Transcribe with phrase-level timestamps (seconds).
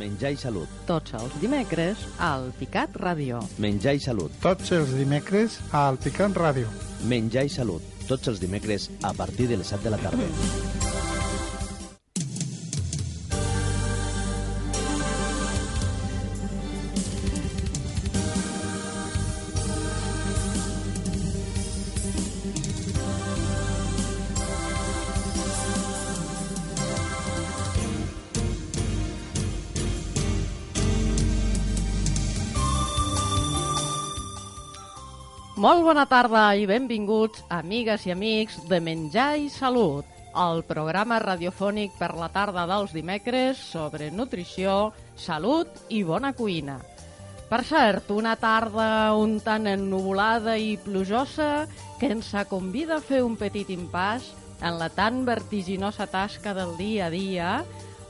[0.00, 0.70] Menjar i salut.
[0.88, 3.42] Tots els dimecres al Picat Ràdio.
[3.60, 4.32] Menjar i salut.
[4.44, 6.70] Tots els dimecres al Picat Ràdio.
[7.10, 7.84] Menjar i salut.
[8.08, 10.81] Tots els dimecres a partir de les 7 de la tarda.
[35.62, 41.94] Molt bona tarda i benvinguts, amigues i amics de Menjar i Salut, el programa radiofònic
[42.00, 46.80] per la tarda dels dimecres sobre nutrició, salut i bona cuina.
[47.46, 51.68] Per cert, una tarda un tant ennuvolada i plujosa
[52.02, 54.32] que ens convida a fer un petit impàs
[54.66, 57.56] en la tan vertiginosa tasca del dia a dia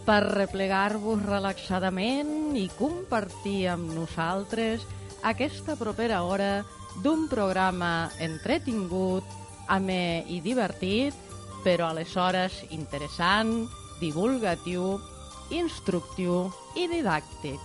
[0.08, 4.88] per replegar-vos relaxadament i compartir amb nosaltres
[5.20, 6.62] aquesta propera hora
[7.00, 9.24] d'un programa entretingut,
[9.72, 11.16] amè i divertit,
[11.64, 13.68] però aleshores interessant,
[14.00, 14.98] divulgatiu,
[15.54, 17.60] instructiu i didàctic.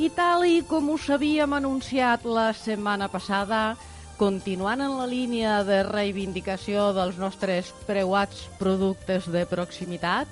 [0.00, 3.76] I tal i com us havíem anunciat la setmana passada,
[4.20, 10.28] continuant en la línia de reivindicació dels nostres preuats productes de proximitat,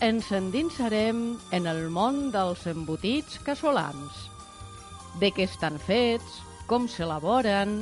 [0.00, 1.22] ens endinsarem
[1.54, 4.26] en el món dels embotits casolans.
[5.18, 7.80] De què estan fets, com s'elaboren,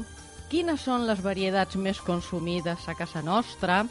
[0.50, 3.82] quines són les varietats més consumides a casa nostra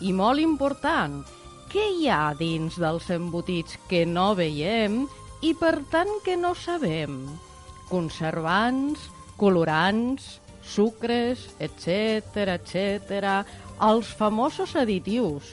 [0.00, 1.22] i, molt important,
[1.72, 5.02] què hi ha dins dels embotits que no veiem
[5.42, 7.24] i, per tant, que no sabem?
[7.90, 9.08] Conservants,
[9.40, 13.42] colorants, sucres, etc etc.
[13.84, 15.50] Els famosos additius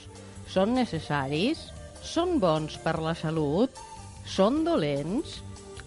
[0.52, 1.66] són necessaris?
[2.02, 3.82] Són bons per la salut?
[4.26, 5.40] Són dolents?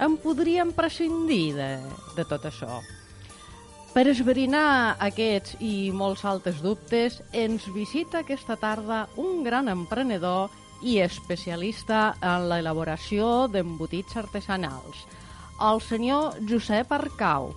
[0.03, 1.71] En podríem prescindir de,
[2.19, 2.83] de tot això?
[3.95, 10.51] Per esbrinar aquests i molts altres dubtes, ens visita aquesta tarda un gran emprenedor
[10.83, 15.07] i especialista en l'elaboració d'embotits artesanals,
[15.63, 17.53] el senyor Josep Arcau,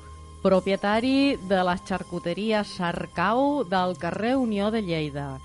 [0.45, 5.40] propietari de la xarcuteria Sarcau del carrer Unió de Lleida.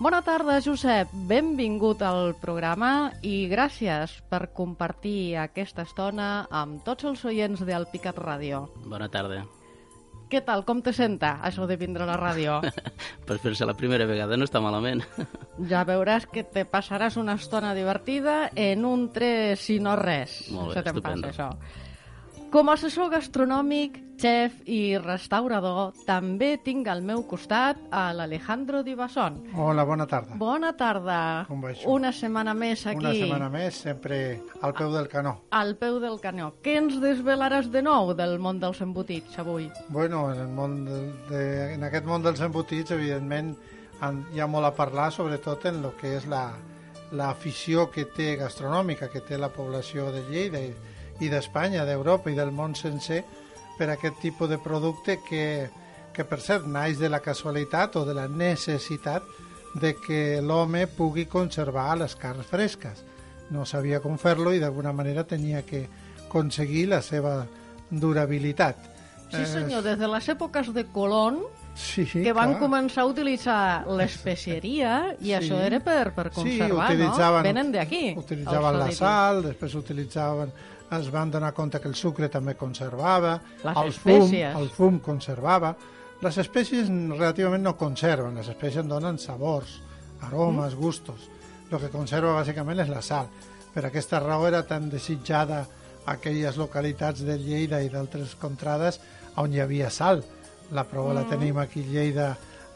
[0.00, 1.12] Bona tarda, Josep.
[1.12, 8.16] Benvingut al programa i gràcies per compartir aquesta estona amb tots els oients del Picat
[8.16, 8.70] Ràdio.
[8.88, 9.44] Bona tarda.
[10.32, 10.62] Què tal?
[10.64, 12.54] Com te senta, això de vindre a la ràdio?
[13.28, 15.02] per fer-se la primera vegada no està malament.
[15.70, 20.46] ja veuràs que te passaràs una estona divertida en un tres si no res.
[20.54, 21.28] Molt bé, estupendo.
[21.28, 21.91] Passa, això.
[22.52, 28.92] Com a assessor gastronòmic, xef i restaurador, també tinc al meu costat a l'Alejandro Di
[28.92, 29.38] Basson.
[29.56, 30.36] Hola, bona tarda.
[30.36, 31.16] Bona tarda.
[31.48, 31.88] Com va això?
[31.88, 33.00] Una setmana més aquí.
[33.00, 34.20] Una setmana més, sempre
[34.60, 35.38] al peu del canó.
[35.56, 36.50] Al peu del canó.
[36.60, 39.70] Què ens desvelaràs de nou del món dels embotits avui?
[39.88, 41.02] Bueno, en, el món de,
[41.32, 41.42] de,
[41.78, 43.54] en aquest món dels embotits, evidentment,
[44.36, 46.50] hi ha molt a parlar, sobretot en el que és la
[47.16, 50.72] l'afició que té gastronòmica, que té la població de Lleida i,
[51.22, 53.22] i d'Espanya, d'Europa i del món sencer
[53.78, 55.70] per aquest tipus de producte que,
[56.12, 59.22] que per cert naix de la casualitat o de la necessitat
[59.80, 63.04] de que l'home pugui conservar les carns fresques.
[63.50, 65.86] No sabia com fer-lo i d'alguna manera tenia que
[66.26, 67.46] aconseguir la seva
[67.90, 68.76] durabilitat.
[69.32, 71.38] Sí senyor, des de les èpoques de Colón
[71.74, 72.60] sí, que van clar.
[72.60, 75.32] començar a utilitzar l'especieria i Sí.
[75.38, 77.42] això era per, per conservar, sí, no?
[77.42, 78.12] Venen d'aquí.
[78.16, 80.52] Utilitzaven la sal, després utilitzaven
[80.98, 84.56] es van donar compte que el sucre també conservava, Les el fum, espècies.
[84.58, 85.74] el fum conservava.
[86.22, 89.80] Les espècies relativament no conserven, les espècies donen sabors,
[90.22, 91.28] aromes, gustos.
[91.70, 93.26] El que conserva bàsicament és la sal.
[93.72, 95.64] Per aquesta raó era tan desitjada
[96.06, 99.00] aquelles localitats de Lleida i d'altres contrades
[99.36, 100.22] on hi havia sal.
[100.72, 102.28] La prova la tenim aquí a Lleida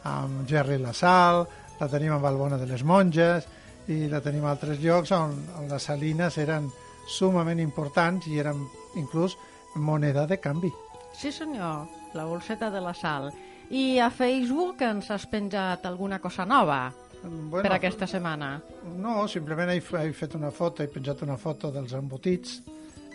[0.03, 1.45] amb Gerri la Sal,
[1.79, 3.45] la tenim a Balbona de les Monges
[3.87, 6.69] i la tenim a altres llocs on, on les salines eren
[7.07, 8.65] sumament importants i eren
[8.95, 9.37] inclús
[9.75, 10.71] moneda de canvi.
[11.17, 13.31] Sí senyor, la bolseta de la sal.
[13.69, 16.91] I a Facebook ens has penjat alguna cosa nova
[17.23, 18.61] Bueno, per aquesta setmana.
[18.95, 22.61] No, simplement he, he fet una foto, he penjat una foto dels embotits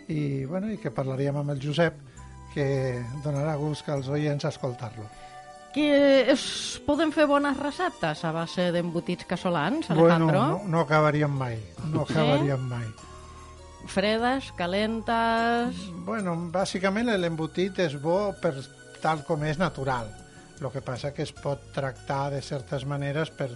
[0.09, 1.95] i, bueno, i que parlaríem amb el Josep
[2.53, 2.67] que
[3.25, 5.07] donarà gust als oients escoltar-lo.
[5.73, 6.43] Que es
[6.85, 10.43] poden fer bones receptes a base d'embotits casolans, Bueno, Alejandro?
[10.43, 11.57] no, no acabaríem mai,
[11.89, 12.13] no Sí?
[12.13, 12.85] acabaríem mai.
[13.87, 15.79] Fredes, calentes...
[16.07, 18.55] Bueno, bàsicament l'embotit és bo per
[19.03, 20.11] tal com és natural.
[20.63, 23.51] El que passa que es pot tractar de certes maneres per,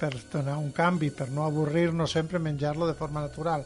[0.00, 3.64] per donar un canvi, per no avorrir-nos sempre menjar-lo de forma natural.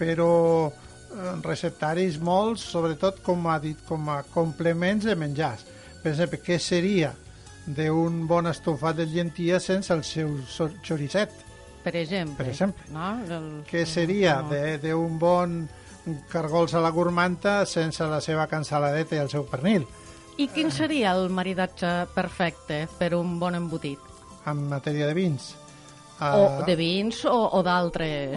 [0.00, 5.66] però eh, receptaris molts, sobretot com ha dit, com a complements de menjars.
[6.00, 7.12] Per exemple, què seria
[7.66, 10.38] d'un bon estofat de llentia sense el seu
[10.86, 11.49] xoricet?
[11.84, 12.36] Per exemple.
[12.36, 12.84] Per exemple.
[12.92, 13.10] No?
[13.24, 13.48] El...
[13.70, 14.50] Què seria no.
[14.52, 15.56] de- d'un bon
[16.32, 19.86] cargols a la gourmanta sense la seva cansaladeta i el seu pernil?
[20.40, 23.98] I quin seria el maridatge perfecte per un bon embotit?
[24.48, 25.50] En matèria de vins.
[26.20, 28.34] Ah, O de vins o, o d'altres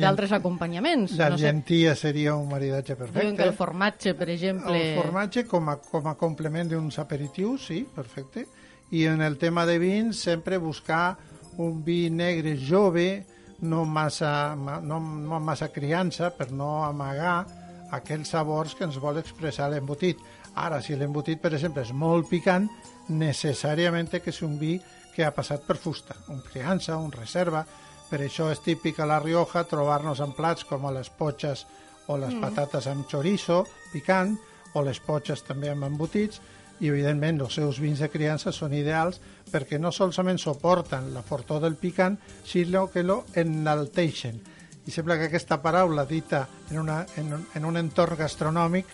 [0.00, 1.12] d'altres acompanyaments.
[1.20, 3.36] La no sé, llentia seria un maridatge diuen perfecte.
[3.36, 4.78] que el formatge, per exemple...
[4.80, 8.46] El formatge com a, com a complement d'uns aperitius, sí, perfecte.
[8.92, 11.18] I en el tema de vins, sempre buscar
[11.58, 13.24] un vi negre jove,
[13.62, 17.44] no massa, ma- no, no massa criança, per no amagar
[17.92, 20.18] aquells sabors que ens vol expressar l'embotit.
[20.54, 22.68] Ara, si l'embotit, per exemple, és molt picant,
[23.08, 24.78] necessàriament que ser un vi
[25.12, 27.64] que ha passat per fusta, un criança, un reserva.
[28.08, 31.66] Per això és típic a la Rioja trobar-nos en plats com les potxes
[32.08, 32.40] o les mm.
[32.42, 33.62] patates amb chorizo
[33.92, 34.34] picant,
[34.74, 36.40] o les potxes també amb embotits,
[36.82, 39.20] i evidentment els seus vins de criança són ideals
[39.52, 44.40] perquè no solament suporten la fortor del picant, sinó que lo enalteixen.
[44.86, 48.88] I sembla que aquesta paraula dita en, una, en, un, en un entorn gastronòmic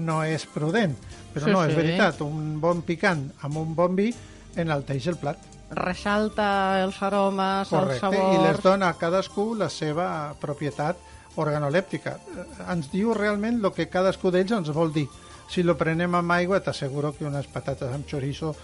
[0.00, 0.94] no és prudent,
[1.34, 1.80] però Sí, no, és sí.
[1.82, 4.08] veritat, un bon picant amb un bon vi
[4.56, 5.50] enalteix el plat.
[5.74, 6.46] Ressalta
[6.84, 8.34] els aromes, els Correcte, sabors...
[8.38, 10.06] i les dona a cadascú la seva
[10.40, 10.96] propietat
[11.36, 12.16] organolèptica.
[12.16, 15.06] Eh, Ens diu realment el que cadascú d'ells ens vol dir.
[15.48, 18.54] Si lo prenem amb aigua, t'asseguro que unes patates amb chorizo...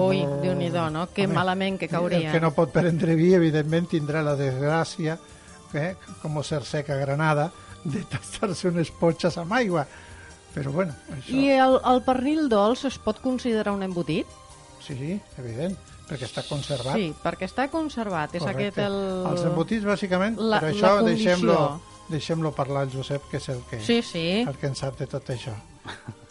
[0.00, 1.08] Ui, Déu-n'hi-do, no?
[1.10, 2.28] Que malament que caurien.
[2.28, 5.16] El que no pot prendre vi, evidentment, tindrà la desgràcia,
[5.74, 7.48] eh, com ser seca granada,
[7.82, 9.82] de tastar-se unes potxes amb aigua.
[10.54, 11.34] Però bueno, això...
[11.34, 14.30] I el, el pernil dolç es pot considerar un embotit?
[14.80, 15.74] Sí, sí, evident,
[16.08, 16.94] perquè està conservat.
[16.94, 18.34] Sí, perquè està conservat.
[18.38, 18.96] És aquest el...
[19.30, 21.58] Els embotits, bàsicament, la- per això deixem-lo
[22.10, 24.26] deixem parlar al Josep, que és el que, Sí, sí.
[24.46, 25.54] el que en sap de tot això.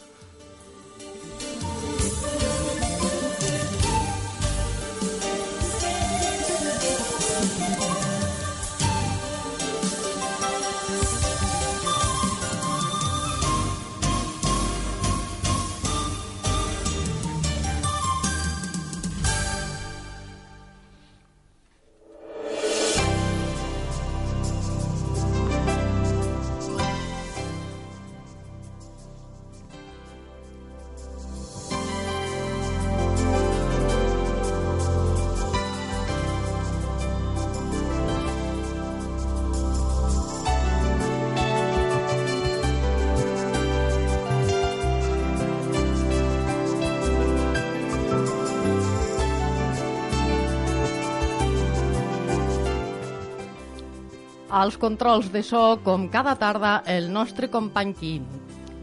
[54.59, 58.25] Als controls de so, com cada tarda, el nostre company Quim.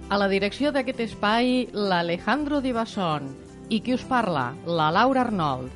[0.08, 3.26] A la direcció d'aquest espai, l'Alejandro Divasson.
[3.68, 4.46] I qui us parla?
[4.64, 5.68] La Laura Arnold.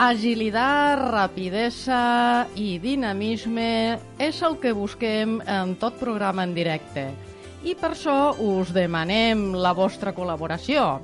[0.00, 3.68] Agilitat, rapidesa i dinamisme
[4.16, 7.10] és el que busquem en tot programa en directe.
[7.60, 11.02] I per això us demanem la vostra col·laboració.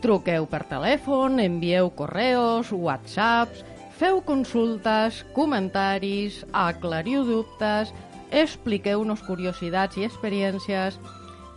[0.00, 7.92] Truqueu per telèfon, envieu correus, whatsapps, feu consultes, comentaris, aclariu dubtes,
[8.30, 10.98] expliqueu-nos curiositats i experiències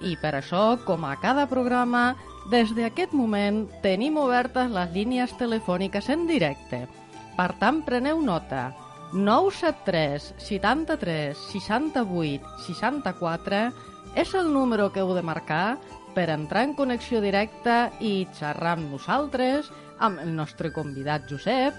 [0.06, 2.16] i per això, com a cada programa,
[2.50, 6.86] des d'aquest moment tenim obertes les línies telefòniques en directe.
[7.36, 8.70] Per tant, preneu nota.
[9.14, 13.62] 973 73 68 64
[14.16, 15.80] és el número que heu de marcar
[16.14, 21.74] per entrar en connexió directa i xerrar amb nosaltres, amb el nostre convidat Josep,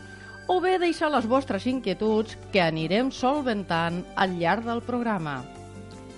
[0.51, 5.45] o bé deixar les vostres inquietuds que anirem solventant al llarg del programa.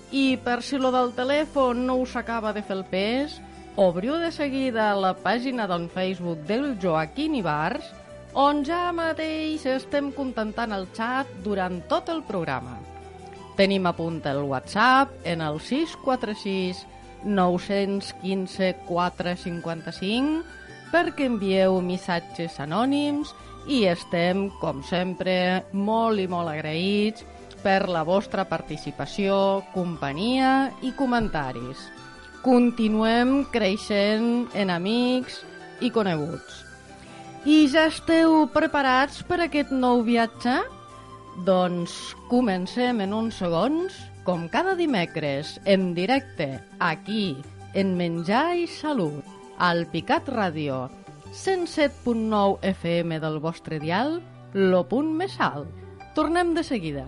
[0.08, 3.34] I per si lo del telèfon no us acaba de fer el pes,
[3.76, 7.84] obriu de seguida la pàgina del Facebook del Joaquín Ibars,
[8.32, 12.78] on ja mateix estem contentant el xat durant tot el programa.
[13.60, 16.86] Tenim a punt el WhatsApp en el 646
[17.24, 20.60] 915 455
[20.92, 23.36] perquè envieu missatges anònims
[23.66, 27.25] i estem, com sempre, molt i molt agraïts
[27.62, 31.87] per la vostra participació, companyia i comentaris.
[32.42, 35.42] Continuem creixent en amics
[35.81, 36.62] i coneguts.
[37.47, 40.61] I ja esteu preparats per aquest nou viatge?
[41.47, 41.95] Doncs
[42.31, 43.95] comencem en uns segons,
[44.26, 47.38] com cada dimecres, en directe, aquí,
[47.75, 49.26] en Menjar i Salut,
[49.59, 50.85] al Picat Ràdio,
[51.32, 54.18] 107.9 FM del vostre dial,
[54.52, 55.70] lo punt més alt.
[56.12, 57.06] Tornem de seguida.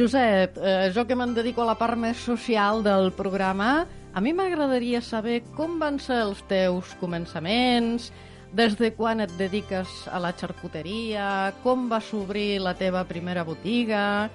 [0.00, 3.84] Josep, eh, jo que me'n dedico a la part més social del programa,
[4.16, 8.08] a mi m'agradaria saber com van ser els teus començaments,
[8.56, 14.30] des de quan et dediques a la xarcuteria, com vas obrir la teva primera botiga,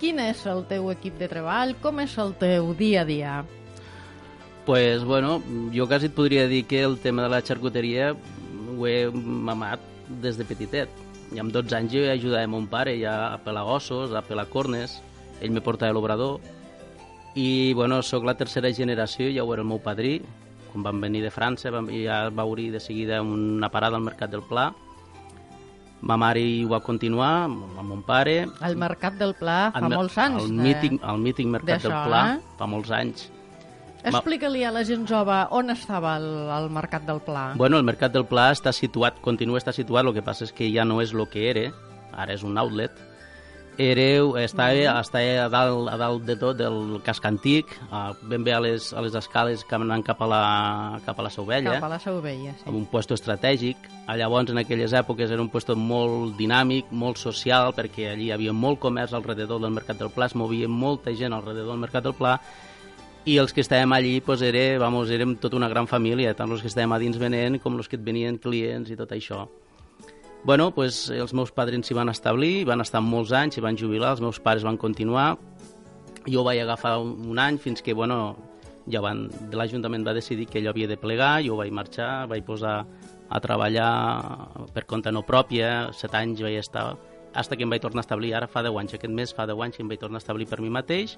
[0.00, 3.34] quin és el teu equip de treball, com és el teu dia a dia?
[4.64, 5.42] pues, bueno,
[5.74, 9.80] jo quasi et podria dir que el tema de la xarcuteria ho he mamat
[10.22, 10.88] des de petitet.
[11.32, 15.00] I amb 12 anys jo ajudava mon pare ja a pelar ossos, a pelar cornes,
[15.40, 16.40] ell me portava a l'obrador,
[17.34, 20.20] i bueno, sóc la tercera generació, ja ho era el meu padrí,
[20.72, 24.30] quan van venir de França, vam, ja va obrir de seguida una parada al Mercat
[24.30, 24.70] del Pla,
[26.02, 28.42] ma mare ho va continuar amb mon pare.
[28.66, 30.42] El Mercat del Pla fa el, molts anys.
[30.44, 32.40] El mític, el mític Mercat del Pla eh?
[32.58, 33.30] fa molts anys
[34.02, 37.52] Explica-li a la gent jove on estava el, el Mercat del Pla.
[37.56, 40.68] Bueno, el Mercat del Pla està situat, continua estar situat, el que passa és que
[40.74, 41.70] ja no és el que era,
[42.12, 43.08] ara és un outlet.
[43.80, 45.00] Era, està, mm -hmm.
[45.00, 47.66] està a, dalt, a dalt de tot del casc antic,
[48.22, 51.30] ben bé a les, a les escales que anant cap a la, cap a la
[51.30, 51.72] Sauvella.
[51.72, 52.64] Cap a la Sauvella, sí.
[52.66, 53.76] Amb un puesto estratègic.
[54.08, 58.52] Llavors, en aquelles èpoques, era un puesto molt dinàmic, molt social, perquè allí hi havia
[58.52, 62.14] molt comerç alrededor del Mercat del Pla, es movia molta gent alrededor del Mercat del
[62.14, 62.40] Pla,
[63.24, 66.62] i els que estàvem allí pues, era, vamos, érem tota una gran família, tant els
[66.62, 69.44] que estàvem a dins venent com els que et venien clients i tot això.
[70.42, 74.16] Bueno, pues, els meus padrins s'hi van establir, van estar molts anys, s'hi van jubilar,
[74.16, 75.36] els meus pares van continuar,
[76.26, 78.34] jo vaig agafar un, un any fins que, bueno,
[78.90, 82.80] ja van, l'Ajuntament va decidir que allò havia de plegar, jo vaig marxar, vaig posar
[83.32, 83.92] a treballar
[84.74, 86.96] per compte no pròpia, set anys vaig estar,
[87.32, 89.62] fins que em vaig tornar a establir, ara fa 10 anys, aquest mes fa 10
[89.62, 91.14] anys que em vaig tornar a establir per mi mateix,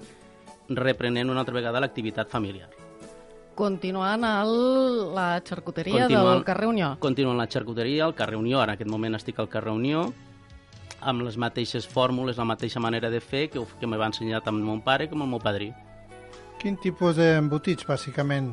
[0.69, 2.69] reprenent una altra vegada l'activitat familiar.
[3.55, 4.53] Continuant el,
[5.15, 6.89] la xarcuteria Continuant, del carrer Unió.
[6.99, 10.09] Continuant la xarcuteria, al carrer Unió, ara en aquest moment estic al carrer Unió,
[10.99, 14.59] amb les mateixes fórmules, la mateixa manera de fer que, que me va ensenyar tant
[14.59, 15.71] mon pare com el meu padrí.
[16.59, 18.51] Quin tipus d'embotits, bàsicament,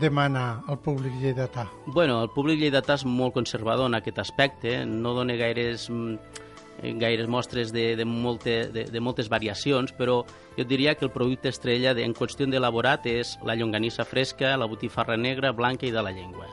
[0.00, 1.66] demana el públic lleidatà?
[1.86, 6.47] Bueno, el públic lleidatà és molt conservador en aquest aspecte, no dona gaires mm, Eh,
[6.82, 10.22] gaires mostres de, de, molte, de, de moltes variacions, però
[10.56, 14.68] jo diria que el producte estrella de, en qüestió d'elaborat és la llonganissa fresca, la
[14.70, 16.46] botifarra negra, blanca i de la llengua,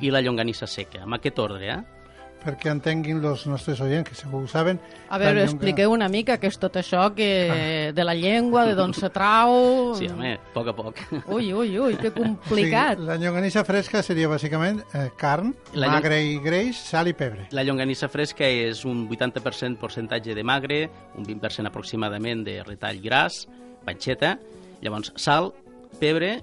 [0.00, 2.01] i la llonganissa seca, amb aquest ordre, eh?
[2.42, 4.80] Perquè entenguin els nostres oients, que segur ho saben.
[5.08, 5.48] A veure, llengua...
[5.50, 7.56] expliqueu una mica què és tot això que ah.
[7.94, 9.54] de la llengua, de d'on se trau...
[9.98, 11.02] Sí, home, a poc a poc.
[11.36, 13.00] Ui, ui, ui, que complicat.
[13.00, 17.48] Sí, la llonganissa fresca seria bàsicament eh, carn, la magre i greix, sal i pebre.
[17.56, 20.84] La llonganissa fresca és un 80% percentatge de magre,
[21.18, 23.44] un 20% aproximadament de retall gras,
[23.86, 24.36] panxeta,
[24.82, 25.52] llavors sal,
[26.00, 26.40] pebre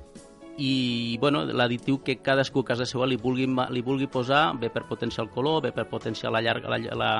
[0.60, 4.84] i bueno, l'additiu que cadascú a casa seva li vulgui, li vulgui posar, bé per
[4.90, 7.12] potenciar el color, bé per potenciar la, llarga, la, la,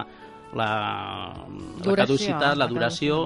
[0.60, 0.72] la,
[1.80, 3.22] duració, la caducitat, la duració,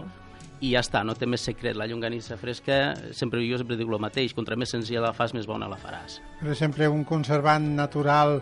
[0.64, 1.76] i ja està, no té més secret.
[1.76, 5.50] La llonganissa fresca, sempre jo sempre dic el mateix, contra més senzilla la fas, més
[5.50, 6.22] bona la faràs.
[6.40, 8.40] Per exemple, un conservant natural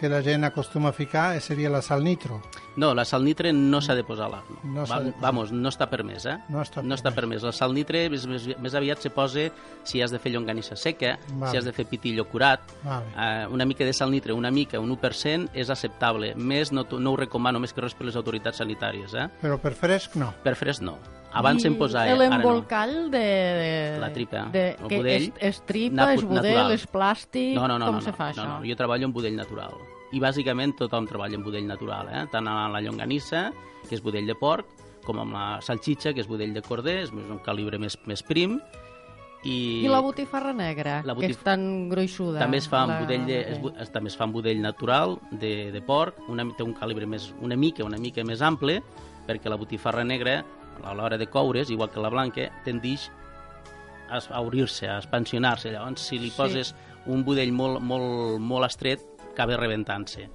[0.00, 2.40] que la gent acostuma a ficar seria la sal nitro.
[2.76, 4.28] No, la sal nitre no s'ha de posar.
[4.30, 5.12] La, no Va, de.
[5.20, 6.36] Vamos, no està permès, eh?
[6.52, 7.42] No està, no està permès.
[7.46, 9.48] La sal nitre més, més, més aviat se posa
[9.86, 11.50] si has de fer llonganissa seca, vale.
[11.50, 12.62] si has de fer pitillo curat.
[12.84, 13.12] Vale.
[13.14, 16.34] Uh, una mica de sal nitre, una mica, un 1% és acceptable.
[16.36, 19.26] Més no, no ho recomano més que res per les autoritats sanitàries, eh?
[19.42, 20.32] Però per fresc no.
[20.44, 20.98] Per fresc no.
[21.30, 22.16] Abans I em posava...
[22.18, 23.06] l'embolcall no.
[23.12, 23.22] de,
[23.60, 23.70] de...
[24.02, 25.30] La tripa, de, el budell.
[25.30, 26.74] És, és tripa, és budell, natural.
[26.74, 27.54] és plàstic...
[27.54, 28.46] No, no, no, com no, se fa no, això?
[28.46, 29.78] No, no, jo treballo en budell natural
[30.12, 32.26] i bàsicament tothom treballa en budell natural, eh?
[32.32, 33.48] tant a la llonganissa,
[33.86, 34.68] que és budell de porc,
[35.06, 38.58] com amb la salxitxa, que és budell de corder, és un calibre més, més prim,
[39.42, 41.30] i, I la botifarra negra, la botif...
[41.30, 42.42] que és tan gruixuda.
[42.42, 42.98] També es fa amb la...
[43.00, 46.66] budell, de, es, es, també es fa amb budell natural de, de porc, una, té
[46.66, 48.82] un calibre més, una mica una mica més ample,
[49.28, 50.42] perquè la botifarra negra,
[50.84, 53.08] a l'hora de coure's, igual que la blanca, tendeix
[54.10, 55.70] a obrir-se, a expansionar-se.
[55.72, 57.10] Llavors, si li poses sí.
[57.14, 60.28] un budell molt, molt, molt estret, acaba rebentant-se.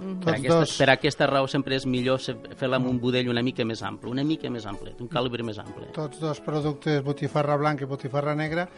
[0.00, 0.24] Mm -hmm.
[0.24, 2.20] per, aquesta, per aquesta raó sempre és millor
[2.56, 5.58] fer-la amb un budell una mica més ample, una mica més ample, un calibre més
[5.58, 5.90] ample.
[5.92, 8.68] Tots dos productes, botifarra blanca i botifarra negra,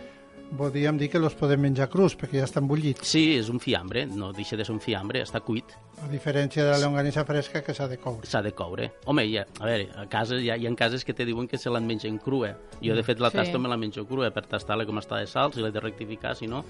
[0.57, 3.07] podríem dir que els podem menjar crus, perquè ja estan bullits.
[3.09, 5.75] Sí, és un fiambre, no deixa de ser un fiambre, està cuit.
[6.05, 8.27] A diferència de la longanissa fresca, que s'ha de coure.
[8.29, 8.91] S'ha de coure.
[9.07, 11.59] Home, ja, a veure, a casa, hi ha, hi ha cases que te diuen que
[11.59, 12.55] se l'han mengen crua.
[12.83, 13.41] Jo, de fet, la sí.
[13.41, 16.37] tasto me la menjo crua per tastar-la com està de sal, si l'he de rectificar,
[16.37, 16.65] si no,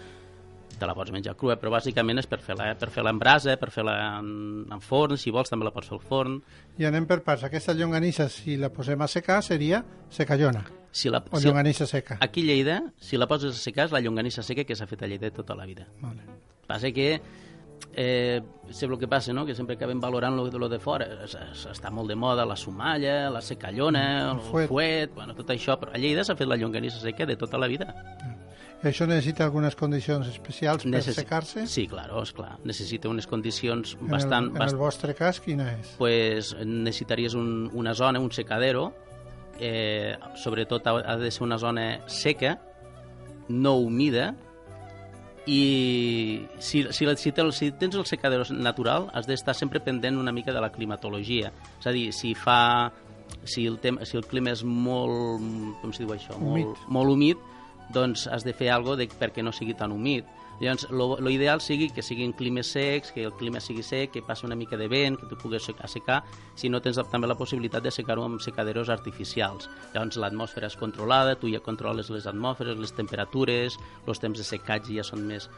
[0.78, 3.70] te la pots menjar crua, però bàsicament és per fer-la per fer en brasa, per
[3.74, 4.30] fer-la en,
[4.72, 6.38] en forn, si vols també la pots fer al forn.
[6.78, 7.44] I anem per parts.
[7.48, 10.64] Aquesta llonganissa, si la posem a secar, seria secallona.
[10.92, 12.18] Si la, o llonganissa seca.
[12.20, 15.02] Aquí a Lleida, si la poses a secar, és la llonganissa seca que s'ha fet
[15.02, 15.86] a Lleida tota la vida.
[16.02, 16.26] Vale.
[16.68, 17.14] Passa que
[17.94, 19.46] eh, sé el que passa, no?
[19.46, 21.06] que sempre acabem valorant lo, lo de fora.
[21.24, 24.68] Es, es, està molt de moda la somalla, la secallona, el, El fuet.
[24.68, 27.68] fuet, bueno, tot això, però a Lleida s'ha fet la llonganissa seca de tota la
[27.72, 27.88] vida.
[28.22, 28.41] I
[28.90, 31.66] això necessita algunes condicions especials per Necessi- secar-se?
[31.70, 32.56] Sí, claro, esclar.
[32.64, 34.50] Necessita unes condicions En, bastant...
[34.50, 35.94] el, en el vostre cas, quina és?
[35.98, 38.92] pues necessitaries un, una zona, un secadero,
[39.60, 42.58] eh, sobretot ha, ha de ser una zona seca,
[43.48, 44.34] no humida,
[45.44, 50.30] i si, si, si, te, si tens el secadero natural has d'estar sempre pendent una
[50.32, 51.50] mica de la climatologia.
[51.80, 52.92] És a dir, si fa...
[53.48, 55.40] Si el, tem, si el clima és molt...
[55.80, 56.36] com es diu això?
[56.38, 56.66] Humit.
[56.68, 57.40] Molt, molt humit,
[57.92, 60.24] doncs has de fer alguna cosa perquè no sigui tan humit.
[60.60, 64.46] Llavors, lo, ideal sigui que siguin climes secs, que el clima sigui sec, que passi
[64.46, 66.20] una mica de vent, que tu puguis sec- assecar,
[66.54, 69.68] si no tens també la possibilitat de secar-ho amb secaderos artificials.
[69.94, 74.94] Llavors l'atmosfera és controlada, tu ja controles les atmosferes, les temperatures, els temps de secatge
[74.94, 75.48] ja són més...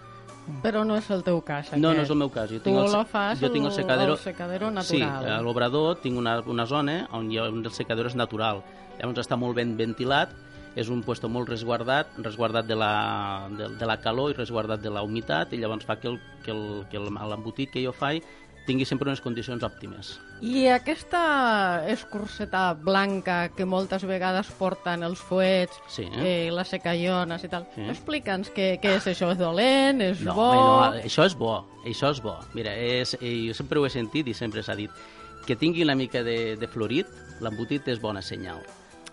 [0.63, 1.81] Però no és el teu cas, aquest.
[1.83, 2.49] No, no és el meu cas.
[2.53, 4.13] Jo Tu tinc el, lo fas jo tinc el el- secadero...
[4.13, 5.29] el secadero Sí, natural.
[5.33, 8.63] a l'obrador tinc una, una zona on hi ha un dels secadors natural.
[8.99, 10.33] Llavors està molt ben ventilat,
[10.77, 14.91] és un puesto molt resguardat, resguardat de la, de, de la calor i resguardat de
[14.91, 18.23] la humitat, i llavors fa que el- que el- que el- l'embotit que jo faig
[18.67, 20.19] tingui sempre unes condicions òptimes.
[20.41, 27.49] I aquesta escurseta blanca que moltes vegades porten els fuets, Sí, eh, les secallones i
[27.49, 27.83] tal, Sí.
[27.93, 30.49] explica'ns què, què és això, és dolent, és No, bo...
[30.55, 32.39] no, això és bo, això és bo.
[32.55, 34.91] Mira, és, eh, jo sempre ho he sentit i sempre s'ha dit
[35.47, 37.07] que tingui una mica de, de florit,
[37.41, 38.63] l'embotit és bona senyal.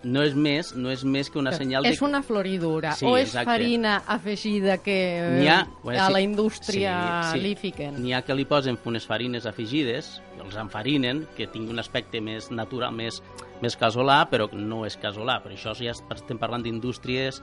[0.04, 1.92] No és més, no és més que una senyal de...
[1.94, 3.46] És una floridura, Sí, o és exacte.
[3.52, 5.60] farina afegida que eh, N'hi ha,
[6.02, 6.96] a la indústria
[7.30, 7.44] sí, sí.
[7.44, 8.00] li fiquen?
[8.02, 12.50] N'hi ha que li posen unes farines afegides, els enfarinen, que tingui un aspecte més
[12.50, 13.22] natural, més,
[13.62, 15.38] més casolà, però no és casolà.
[15.44, 17.42] Per això ja estem parlant d'indústries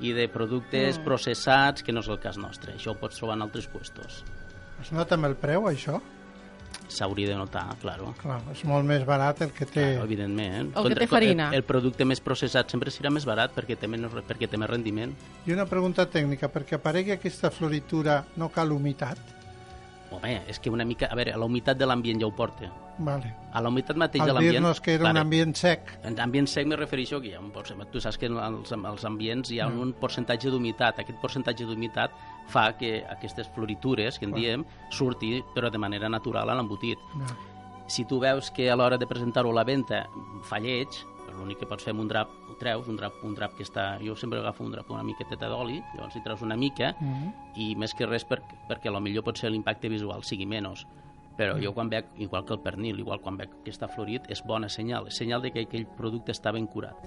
[0.00, 1.04] i de productes Mm.
[1.04, 2.74] processats, que no és el cas nostre.
[2.74, 4.24] Això ho pots trobar en altres puestos.
[4.82, 6.00] Es nota amb el preu, això?
[6.90, 8.10] S'hauria de notar, claro.
[8.18, 9.84] Clar, és molt més barat el que té...
[9.94, 10.72] Claro, evidentment.
[10.76, 11.48] El que té farina.
[11.50, 14.70] El, el producte més processat sempre serà més barat perquè té, menys, perquè té més
[14.70, 15.14] rendiment.
[15.46, 19.39] I una pregunta tècnica, perquè aparegui aquesta floritura no cal humitat?
[20.10, 21.06] Home, és que una mica...
[21.06, 22.70] A veure, la humitat de l'ambient ja ho porta.
[22.98, 23.30] Vale.
[23.52, 24.56] A la humitat mateix de Al l'ambient...
[24.58, 27.40] dir-nos que era un Claro, ambient sec, En ambient sec me refereixo que hi ha
[27.40, 27.52] un
[27.92, 30.98] tu saps que en els, els ambients hi ha un percentatge d'humitat.
[30.98, 32.10] Aquest percentatge d'humitat
[32.48, 36.98] fa que aquestes floritures, que en diem, surti, però de manera natural a l'embotit.
[37.20, 37.36] ja.
[37.90, 40.04] Si tu veus que a l'hora de presentar-ho a la venda
[40.46, 40.94] fa lleig,
[41.40, 43.96] l'únic que pots fer amb un drap, ho treus, un drap, un drap que està...
[44.04, 47.32] Jo sempre agafo un drap una miqueteta d'oli, llavors hi treus una mica, Mhm.
[47.56, 50.86] i més que res per, perquè a millor potser l'impacte visual sigui menys
[51.40, 54.42] però jo quan veig, igual que el pernil, igual quan veig que està florit, és
[54.44, 56.98] bona senyal, és senyal de que aquell producte està ben curat.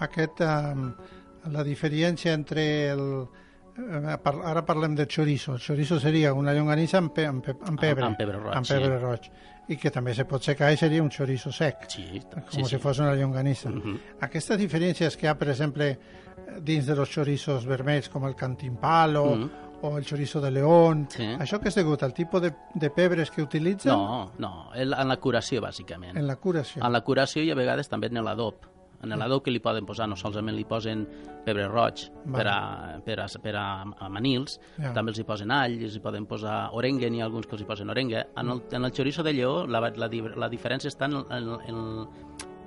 [0.00, 3.28] Aquest, eh, la diferència entre el...
[3.76, 5.54] eh, Ara parlem de chorizo.
[5.58, 8.04] El chorizo seria una llonganissa amb, pe, amb, pe, amb pebre.
[8.06, 9.30] amb pebre roig, Amb pebre sí.
[9.72, 11.86] I que també se pot secar i seria un chorizo sec.
[11.88, 12.78] Sí, com sí, si sí.
[12.82, 13.70] fos una llonganissa.
[13.70, 13.98] Mhm.
[14.20, 15.98] Aquestes diferències que hi ha, per exemple,
[16.60, 19.50] dins de los chorizos vermells, com el cantimpalo Mhm.
[19.82, 21.22] o el chorizo de león, Sí.
[21.24, 25.08] això que és degut al tipus de, de pebres que utilitzen No, no, en en
[25.08, 26.16] la curació, bàsicament.
[26.16, 26.84] en la curació.
[26.84, 28.54] En la curació i a vegades també en l'adob.
[29.02, 31.06] En l'adob que li poden posar, no solament li posen
[31.44, 33.64] pebre roig per a, per a, per a,
[33.98, 34.92] a manils, Ja.
[34.94, 37.62] també els hi posen all, els hi poden posar orenga, n'hi ha alguns que els
[37.62, 38.26] hi posen orenga.
[38.38, 42.08] En el, en el chorizo de lleó la, la, la diferència està en, en, en,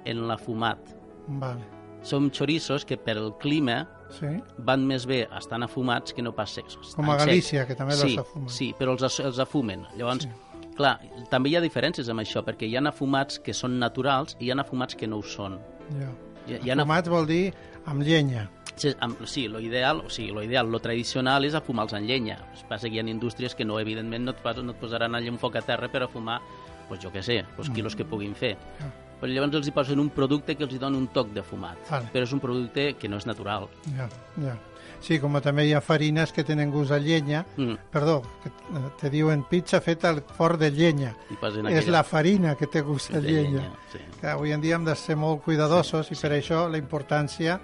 [0.05, 0.95] en l'afumat.
[1.27, 1.63] Vale.
[2.05, 4.27] Són chorizos que per el clima Sí?
[4.61, 6.75] van més bé estan afumats que no pas secs.
[6.93, 7.67] Com a Galícia, secs.
[7.71, 8.49] que també sí, els afumen.
[8.53, 9.87] Sí, però els, els afumen.
[9.97, 10.69] Llavors, sí.
[10.77, 10.99] clar,
[11.31, 14.51] també hi ha diferències amb això, perquè hi ha afumats que són naturals i hi
[14.53, 15.57] ha afumats que no ho són.
[15.97, 16.11] Ja.
[16.45, 17.53] Hi, hi ha vol dir
[17.85, 18.49] amb llenya.
[18.75, 22.37] Sí, amb, sí, lo ideal, o sigui, lo ideal, lo tradicional és afumar-los en llenya.
[22.53, 25.31] Es passa que hi ha indústries que no, evidentment, no et, no et posaran allà
[25.31, 26.41] un foc a terra per afumar,
[26.89, 28.55] pues, jo què sé, els quilos que puguin fer.
[28.81, 28.91] Ja.
[29.21, 31.79] Però llavors els hi posen un producte que els hi dona un toc de fumat.
[31.89, 32.11] Vale.
[32.11, 33.69] Però és un producte que no és natural.
[33.95, 34.09] Ja,
[34.43, 34.57] ja.
[35.05, 37.75] Sí, com també hi ha farines que tenen gust a llenya, Mm.
[37.91, 41.11] perdó, que eh, te diuen pizza feta al forn de llenya.
[41.39, 43.69] Posen És aquella- la farina que té gust a de llenya.
[43.91, 43.99] sí.
[44.19, 47.59] Que avui en dia hem de ser molt cuidadosos i per això la importància,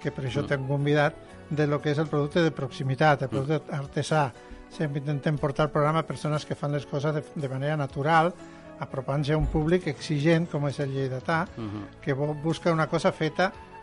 [0.00, 0.46] que per això Mm.
[0.46, 1.14] t'hem convidat,
[1.50, 3.74] de lo que és el producte de proximitat, el producte Mm.
[3.80, 4.32] artesà.
[4.70, 8.32] Sempre intentem portar al programa persones que fan les coses de, de manera natural,
[8.78, 12.00] apropant-se a un públic exigent, com és el lleidatà, Mhm.
[12.00, 13.75] que bu- busca una cosa feta mm,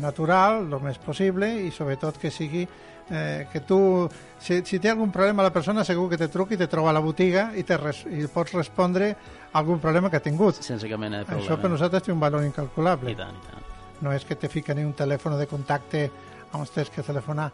[0.00, 2.64] natural, el més possible, i sobretot que sigui
[3.10, 4.08] eh, que tu,
[4.40, 7.02] si, si té algun problema la persona, segur que te truqui, te troba a la
[7.04, 9.12] botiga i, te res, i pots respondre
[9.58, 10.62] algun problema que ha tingut.
[10.64, 11.46] Sense cap mena de problema.
[11.46, 13.12] Això per nosaltres té un valor incalculable.
[13.12, 13.66] I tant, i tant.
[14.00, 16.06] No és que te fiquen ni un telèfon de contacte
[16.56, 17.50] on tens que telefonar.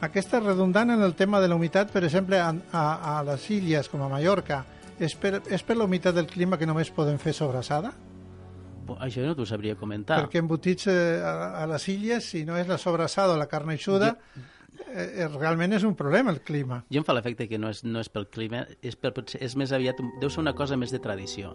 [0.00, 2.84] Aquesta és redundant en el tema de la humitat, per exemple, a, a,
[3.18, 4.62] a les illes com a Mallorca,
[5.00, 7.92] és per, és per la humitat del clima que només poden fer sobrassada?
[9.00, 10.22] Això no t'ho sabria comentar.
[10.24, 13.70] Perquè embotits eh, a, a les illes, si no és la sobrassada o la carn
[13.70, 14.14] eixuda,
[14.88, 16.82] eh, eh, realment és un problema el clima.
[16.90, 19.72] Jo em fa l'efecte que no és, no és pel clima, és, per, és més
[19.72, 21.54] aviat, deu ser una cosa més de tradició.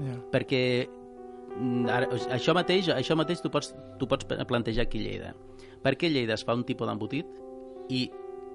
[0.00, 0.14] Ja.
[0.32, 0.86] perquè
[1.58, 5.32] mm, ara, això mateix, això mateix tu pots, tu pots plantejar aquí a Lleida.
[5.82, 7.26] Per què Lleida es fa un tipus d'embotit
[7.90, 8.04] i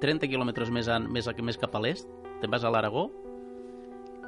[0.02, 2.08] 30 quilòmetres més, més, a- més cap a l'est,
[2.42, 3.10] te'n vas a l'Aragó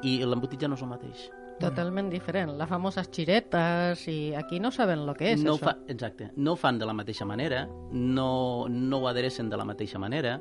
[0.03, 1.23] i l'embotit ja no és el mateix.
[1.59, 2.51] Totalment diferent.
[2.57, 5.63] Les famoses xiretes i aquí no saben lo que és no això.
[5.71, 9.65] fa, exacte, no ho fan de la mateixa manera, no, no ho aderecen de la
[9.65, 10.39] mateixa manera,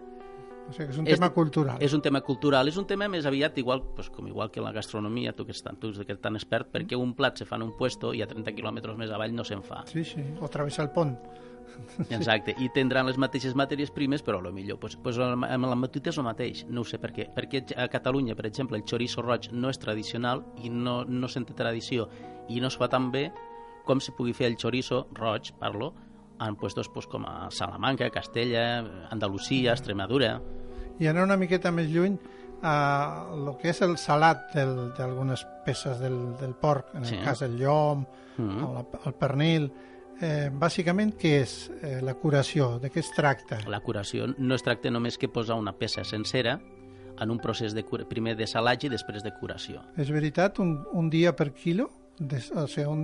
[0.69, 1.77] O sigui que és un És- tema cultural.
[1.81, 4.73] és un tema cultural, és un tema més aviat igual, pues, com igual que la
[4.73, 7.55] gastronomia, tu que ets tan, tu que ets tan expert, perquè un plat se fa
[7.55, 9.85] en un puesto i a 30 quilòmetres més avall no se'n fa.
[9.87, 11.17] Sí, sí, o travessar el pont.
[12.11, 16.07] Exacte, i tindran les mateixes matèries primes, però a lo millor pues, pues, amb l'embotit
[16.13, 17.29] és el mateix, no ho sé per què.
[17.35, 21.47] Perquè a Catalunya, per exemple, el chorizo roig no és tradicional i no, no sent
[21.55, 22.09] tradició
[22.49, 23.31] i no es fa tan bé
[23.87, 25.93] com se pugui fer el chorizo roig, parlo,
[26.43, 30.41] en puestos pues, com a Salamanca, Castella, Andalusia, Extremadura...
[30.99, 32.15] I anar una miqueta més lluny
[32.65, 34.47] a el que és el salat
[34.97, 37.19] d'algunes peces del, del porc, en el Sí.
[37.25, 38.07] cas del llom,
[38.39, 38.65] Mm.
[38.65, 39.71] o la, el pernil.
[40.17, 42.79] Eh, bàsicament, què és eh, la curació?
[42.81, 43.59] De què es tracta?
[43.69, 46.57] La curació no es tracta només que posar una peça sencera
[47.21, 49.83] en un procés de cura, primer de salatge i després de curació.
[50.01, 50.61] És veritat?
[50.65, 51.91] Un, un dia per quilo?
[52.17, 53.03] De, o sigui, un,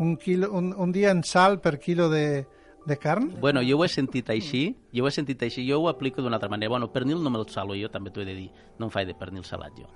[0.00, 2.46] un, quilo, un, un dia en sal per quilo de,
[2.88, 3.34] de carn?
[3.40, 6.40] Bueno, jo ho he sentit així, jo ho he sentit així, jo ho aplico d'una
[6.40, 6.72] altra manera.
[6.72, 8.48] Bueno, pernil no me'l salo jo, també t'ho he de dir.
[8.80, 9.90] No em faig de pernil salat jo.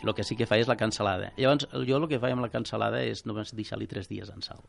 [0.00, 1.34] El que sí que faig és la cansalada.
[1.36, 4.64] Llavors, jo el que faig amb la cansalada és només deixar-li tres dies en sal.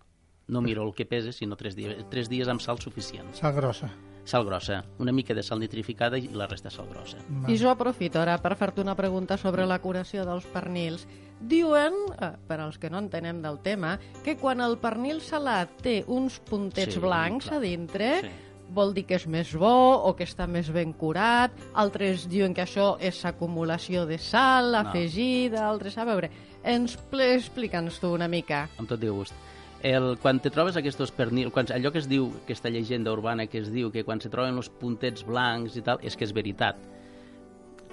[0.51, 3.39] No miro el que pesa, sinó tres dies, tres dies amb sal suficients.
[3.39, 3.87] Sal grossa.
[4.27, 7.17] Sal grossa, una mica de sal nitrificada i la resta sal grossa.
[7.49, 11.07] I jo aprofito ara per fer-te una pregunta sobre la curació dels pernils.
[11.41, 16.03] Diuen, eh, per als que no entenem del tema, que quan el pernil salat té
[16.07, 17.57] uns puntets Sí, blancs clar.
[17.57, 18.29] a dintre, Sí.
[18.69, 21.51] vol dir que és més bo o que està més ben curat.
[21.73, 25.97] Altres diuen que això és acumulació de sal afegida, altres...
[25.97, 26.29] A veure,
[26.63, 28.69] ens ple- explica'ns tu una mica.
[28.77, 29.33] amb tot de gust.
[29.81, 33.57] El, quan te trobes aquests pernil, quan, allò que es diu, aquesta llegenda urbana que
[33.63, 36.77] es diu que quan se troben els puntets blancs i tal, és que és veritat.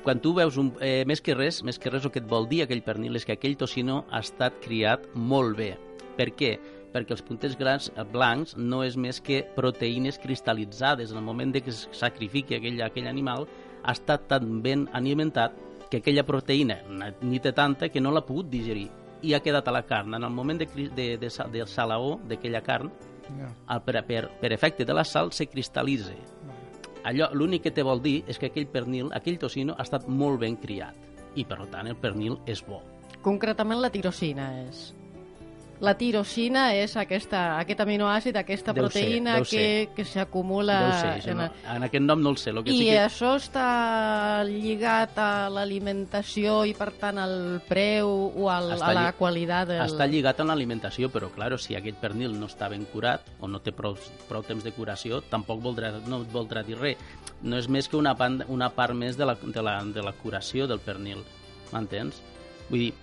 [0.05, 2.48] Quan tu veus, un, eh, més que res, més que res el que et vol
[2.48, 5.70] dir aquell pernil és que aquell tocino ha estat criat molt bé.
[6.20, 6.59] Per què?
[6.92, 11.11] Perquè els puntets grans eh, blancs no és més que proteïnes cristal·litzades.
[11.11, 13.48] En el moment de que es sacrifiqui aquell, aquell animal,
[13.83, 15.57] ha estat tan ben alimentat
[15.88, 16.83] que aquella proteïna
[17.22, 18.90] ni té tanta que no l'ha pogut digerir
[19.23, 20.15] i ha quedat a la carn.
[20.15, 22.91] En el moment de, de, de, de salaó d'aquella carn,
[23.29, 23.51] Ja.
[23.75, 26.15] el, per, per, per efecte de la sal, se cristal·litza.
[27.05, 30.41] Allò, l'únic que te vol dir és que aquell pernil, aquell tocino, ha estat molt
[30.41, 30.97] ben criat.
[31.37, 32.81] I, per tant, el pernil és bo.
[33.23, 34.95] Concretament la tirosina és.
[35.81, 39.88] La tirosina és aquesta, aquest aminoàcid, aquesta Deu ser, proteïna deu que, ser.
[39.95, 40.79] que s'acumula...
[41.23, 42.51] Ser, en no, el- en aquest nom no el sé.
[42.53, 42.97] Lo que I sí que...
[43.05, 43.67] això està
[44.49, 47.37] lligat a l'alimentació i, per tant, al
[47.69, 49.83] preu o al, Està a la lli- qualitat del...
[49.87, 53.61] Està lligat a l'alimentació, però, clar, si aquest pernil no està ben curat o no
[53.62, 53.95] té prou,
[54.29, 56.99] prou temps de curació, tampoc voldrà, no voldrà dir res.
[57.43, 60.12] No és més que una, pan, una part més de la, de, la, de la
[60.12, 61.23] curació del pernil.
[61.71, 62.19] M'entens?
[62.69, 62.95] Vull dir,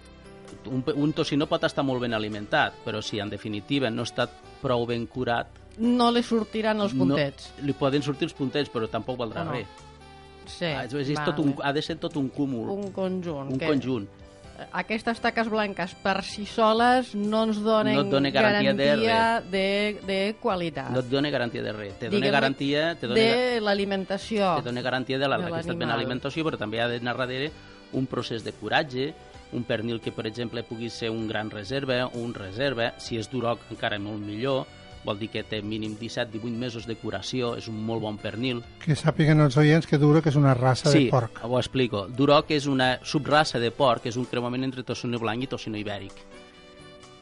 [0.72, 4.28] un, un tocino pot estar molt ben alimentat, però si en definitiva no està
[4.62, 7.50] prou ben curat, No li sortiran els puntets.
[7.60, 9.52] no, li poden sortir els puntets, però tampoc valdrà no?
[9.52, 9.68] res.
[10.48, 13.52] Sí, Ah, és, és tot un, ha de ser tot un cúmul, un, un conjunt.
[13.52, 14.08] un que conjunt.
[14.72, 19.42] Aquestes taques blanques per si soles no ens donen No et dona garantia de garantia
[19.52, 20.92] de, de qualitat.
[20.96, 21.98] No et dona garantia de res.
[22.00, 22.96] Te dona garantia...
[22.96, 24.54] Te dona, de l'alimentació.
[24.62, 27.52] te dona garantia de la- de d'aquesta ben alimentació, però també ha d'anar darrere
[27.92, 29.14] un procés de curatge,
[29.54, 33.62] un pernil que, per exemple, pugui ser un gran reserva, un reserva, si és duroc
[33.72, 34.66] encara molt millor,
[35.06, 38.64] vol dir que té mínim 17-18 mesos de curació, és un molt bon pernil.
[38.82, 41.44] Que sàpiguen els oients que Duro que és una raça sí, de porc.
[41.46, 42.08] ho explico.
[42.10, 46.26] Duroc és una subraça de porc, és un creuament entre tocino blanc i tocino ibèric.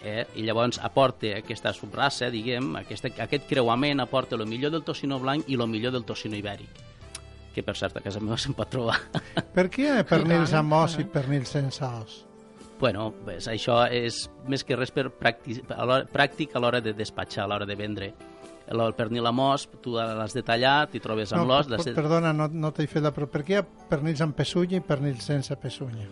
[0.03, 0.23] Eh?
[0.35, 5.47] I llavors aporta aquesta subraça, diguem, aquesta, aquest creuament aporta el millor del tocino blanc
[5.47, 6.92] i el millor del tocino ibèric
[7.53, 8.97] que per cert a casa meva se'n pot trobar.
[9.53, 12.21] Per què hi ha pernils amb os i pernils sense os?
[12.83, 17.65] bueno, pues, això és més que res per pràctic a l'hora de despatxar, a l'hora
[17.69, 18.09] de vendre.
[18.67, 21.67] El pernil amb os, tu l'has de tallar, t'hi trobes amb l'os...
[21.69, 23.13] per- l'has de- Perdona, no, no t'he fet la...
[23.15, 26.09] Però per què hi ha pernils amb pesunya i pernils sense pesunya?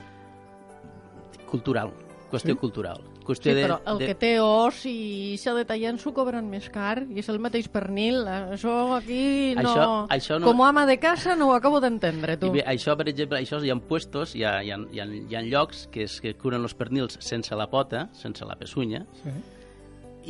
[1.50, 1.92] Cultural,
[2.32, 2.60] qüestió Sí?
[2.60, 3.02] cultural.
[3.32, 3.64] Qüestió Sí, de...
[3.66, 4.10] però el de...
[4.12, 7.70] que té os i s'ha de tallant s'ho cobren més car i és el mateix
[7.72, 8.22] pernil.
[8.28, 9.64] Això aquí no...
[9.64, 12.52] Això- això no- Com a ama de casa no ho acabo d'entendre, tu.
[12.52, 15.08] I bé, això, per exemple, això hi ha puestos, hi ha, hi ha, hi ha,
[15.08, 19.06] hi ha llocs que, es, que curen els pernils sense la pota, sense la pesunya,
[19.24, 19.32] Sí.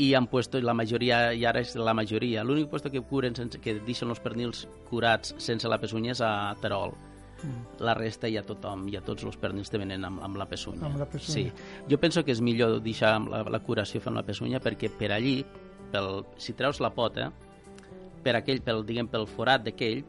[0.05, 3.59] i han puesto, la majoria, i ara és la majoria, l'únic puesto que curen, sense,
[3.59, 6.93] que deixen els pernils curats sense la pesunya és a Terol.
[7.43, 7.83] Mm.
[7.85, 10.85] La resta ja tothom, ja tots els pernils te venen amb, amb la pesunya.
[10.85, 11.49] Amb la pesunya.
[11.51, 11.85] Sí.
[11.89, 15.39] Jo penso que és millor deixar la, la curació fent la pesunya perquè per allí,
[15.91, 17.31] pel, si treus la pota,
[18.21, 20.03] per aquell, pel, diguem, pel forat d'aquell,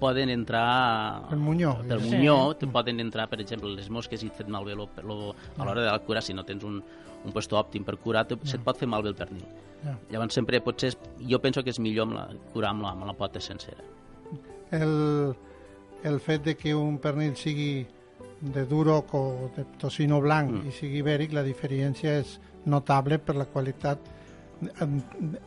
[0.00, 1.28] poden entrar...
[1.30, 1.76] El munyó.
[1.86, 2.10] Pel Sí.
[2.16, 5.64] munyó te poden entrar, per exemple, les mosques i et fet malbé lo, lo, a
[5.64, 6.82] l'hora de la cura, si no tens un,
[7.24, 9.46] un puesto òptim per curar, te, se't pot fer malbé el pernil.
[9.84, 9.94] Ja.
[10.10, 10.98] Llavors sempre potser, és,
[11.30, 13.82] jo penso que és millor amb la, curar amb la, amb la pota sencera.
[14.72, 15.34] el,
[16.04, 17.86] el fet de que un pernil sigui
[18.40, 20.68] de duroc o de tocino blanc Mm.
[20.68, 23.98] i sigui ibèric, la diferència és notable per la qualitat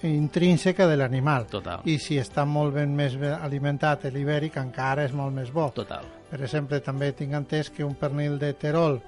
[0.04, 1.46] intrínseca de l'animal.
[1.48, 1.82] Total.
[1.86, 5.70] I si està molt ben més alimentat l'ibèric, encara és molt més bo.
[5.76, 6.06] Total.
[6.30, 9.00] Per exemple, també tinc entès que un pernil de Terol,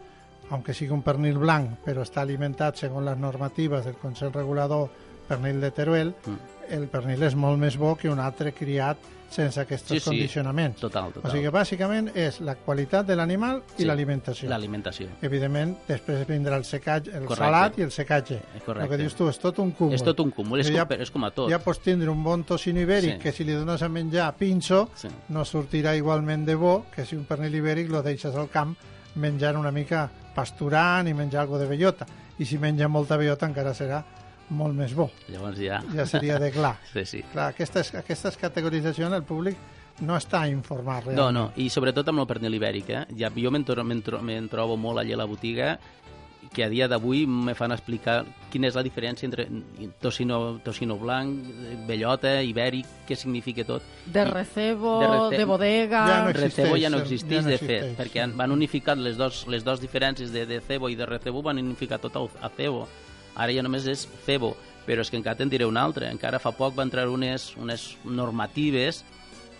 [0.50, 4.90] aunque sigui un pernil blanc, però està alimentat segons les normatives del Consell Regulador
[5.28, 6.38] pernil de Teruel, Mm.
[6.74, 8.98] el pernil és molt més bo que un altre criat
[9.30, 10.06] sense aquests Sí, sí.
[10.10, 10.80] condicionaments.
[10.80, 11.30] Total, total.
[11.30, 14.50] O sigui que bàsicament és la qualitat de l'animal i Sí, l'alimentació.
[14.50, 15.08] L'alimentació.
[15.22, 17.36] Evidentment, després vindrà el secatge, el Correcte.
[17.44, 18.36] salat i el secatge.
[18.36, 18.84] Eh, correcte.
[18.84, 19.94] El que dius tu, és tot un cúmul.
[19.94, 21.50] És tot un cúmul, és, I com, és com a tot.
[21.52, 23.20] Ja pots tindre un bon tocino ibèric Sí.
[23.20, 25.08] que si li dones a menjar pinso Sí.
[25.30, 28.76] no sortirà igualment de bo que si un pernil ibèric lo deixes al camp
[29.16, 32.06] menjant una mica pasturant i menjar algo de bellota.
[32.40, 34.04] I si menja molta bellota encara serà
[34.50, 35.10] molt més bo.
[35.30, 35.82] Llavors ja...
[35.96, 36.76] Ja seria de clar.
[36.94, 37.24] Sí, sí.
[37.34, 39.58] Clar, aquestes, aquestes categoritzacions el públic
[40.06, 41.34] no està informat No, realment.
[41.36, 43.06] no, i sobretot amb el pernil ibèric, eh?
[43.18, 45.78] Ja, jo me'n me'n trobo molt allà a la botiga
[46.54, 48.22] que a dia d'avui me fan explicar
[48.54, 49.48] quina és la diferència entre
[50.00, 51.42] tocino, tocino blanc,
[51.90, 53.84] bellota, ibèric, què significa tot.
[54.06, 56.06] De recebo, de de, rece- bodega...
[56.08, 58.54] Ja no Recebo ja no existeix, existeix, ja no de fet, existeix, perquè han, van
[58.56, 62.16] unificat les dos, les dos diferències de, de cebo i de recebo, van unificar tot
[62.16, 62.88] a, a cebo.
[63.38, 64.56] Ara ja només és cebo,
[64.88, 66.10] però és que encara te'n diré una altra.
[66.12, 69.04] Encara fa poc van treure unes, unes normatives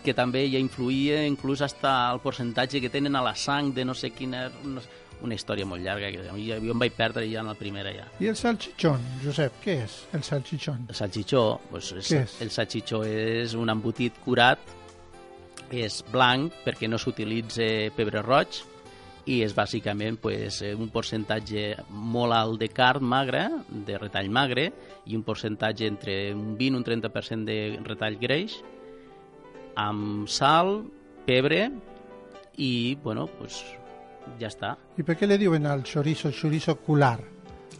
[0.04, 3.94] que també ja influïa inclús hasta el percentatge que tenen a la sang de no
[3.98, 4.48] sé quina...
[4.64, 7.56] No, sé, una història molt llarga que jo, jo em vaig perdre ja en la
[7.58, 8.06] primera ja.
[8.22, 10.84] I el salchichón, Josep, què és el salchichón?
[10.88, 12.36] El salchichó, doncs és, és?
[12.44, 14.62] el salchichó és un embotit curat,
[15.74, 18.62] és blanc perquè no s'utilitza pebre roig
[19.28, 24.70] i és bàsicament pues, eh, un percentatge molt alt de carn magra, de retall magre,
[25.06, 28.58] i un percentatge entre un 20 i un 30% de retall greix,
[29.78, 30.80] amb sal,
[31.28, 31.68] pebre
[32.56, 33.60] i, bueno, pues,
[34.40, 34.74] ja està.
[34.98, 37.18] I per què li diuen al chorizo, chorizo cular,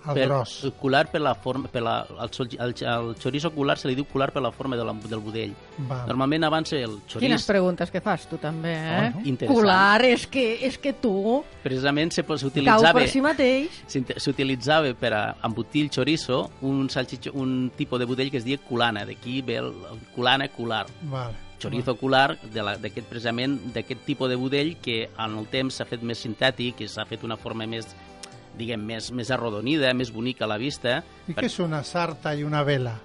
[0.04, 0.64] al per, gros?
[0.64, 4.04] el cular per la forma, per la, el, el, el chorizo cular se li diu
[4.06, 5.52] cular per la forma de la, del budell.
[5.90, 6.04] Va.
[6.06, 9.12] Normalment abans el Quines xoriç, preguntes que fas tu també, eh?
[9.14, 9.48] Oh, no?
[9.52, 13.82] Cular, és que, és que tu precisament se- cau s'utilitzava per si mateix.
[14.16, 18.58] s'utilitzava per a embotir el chorizo un, salchicho, un tipus de budell que es deia
[18.58, 20.86] culana, d'aquí ve el, el culana cular.
[21.02, 21.46] Vale.
[21.58, 25.84] Chorizo cular de la- d'aquest precisament d'aquest tipus de budell que en el temps s'ha
[25.84, 27.88] fet més sintètic i s'ha fet una forma més
[28.58, 30.98] diguem, més, més arrodonida, més bonica a la vista.
[31.28, 32.98] I què és una sarta i una vela?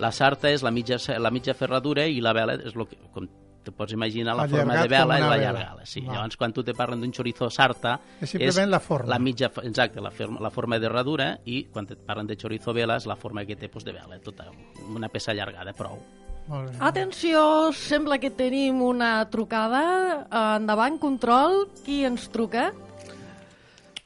[0.00, 3.26] La sarta és la mitja, la mitja ferradura i la vela és lo que, com
[3.60, 5.86] te pots imaginar, la Allargat forma de vela és una la llargada.
[5.86, 6.00] Sí.
[6.06, 6.14] Va.
[6.14, 7.98] Llavors, quan tu te parlen d'un chorizo sarta...
[8.20, 9.10] És simplement la forma.
[9.12, 12.74] La mitja, exacte, la, forma, la forma de herradura i quan et parlen de chorizo
[12.76, 14.48] vela és la forma que té pues, de vela, tota
[14.88, 16.00] una peça allargada, prou.
[16.48, 16.78] Molt bé.
[16.82, 17.42] Atenció,
[17.76, 19.82] sembla que tenim una trucada.
[20.56, 21.66] Endavant, control.
[21.84, 22.70] Qui ens truca?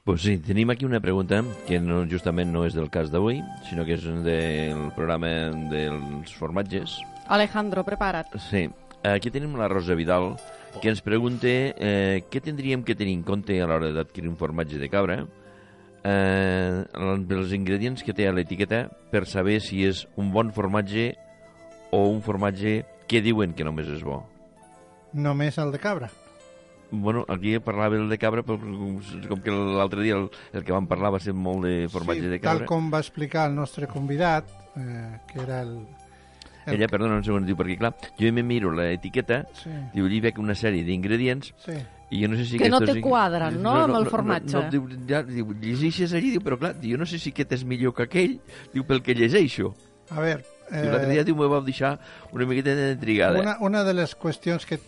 [0.04, 3.86] Pues sí, tenim aquí una pregunta que no, justament no és del cas d'avui, sinó
[3.88, 5.30] que és del programa
[5.70, 6.98] dels formatges.
[7.32, 8.34] Alejandro, prepara't.
[8.50, 8.66] Sí,
[9.00, 10.34] aquí tenim la Rosa Vidal,
[10.82, 14.76] que ens pregunta eh, què tindríem que tenir en compte a l'hora d'adquirir un formatge
[14.76, 15.22] de cabra,
[16.04, 21.14] eh, els ingredients que té a l'etiqueta per saber si és un bon formatge
[21.96, 24.20] o un formatge que diuen que només és bo.
[25.16, 26.12] Només el de cabra.
[27.02, 30.86] Bueno, aquí parlava el de cabra, però com que l'altre dia el, el que vam
[30.90, 32.68] parlar va ser molt de formatge sí, de tal cabra.
[32.70, 35.74] com va explicar el nostre convidat, eh, que era el...
[36.66, 40.22] el Ella, perdona un segon, diu, perquè clar, jo me miro l'etiqueta, Sí, diu, allí
[40.24, 41.76] veig una sèrie d'ingredients sí.
[42.10, 44.54] i jo no sé si Que no te quadren, no, amb el formatge?
[44.56, 47.34] No, no, diu, ja, diu, llegeixes allí, diu, però clar, diu, jo no sé si
[47.34, 48.38] aquest és millor que aquell,
[48.72, 49.74] diu, pel que llegeixo.
[50.12, 51.98] A veure, Diu, L'altre dia, diu, me va deixar
[52.32, 53.40] una miqueta d'intrigada.
[53.40, 54.78] una, una de les qüestions que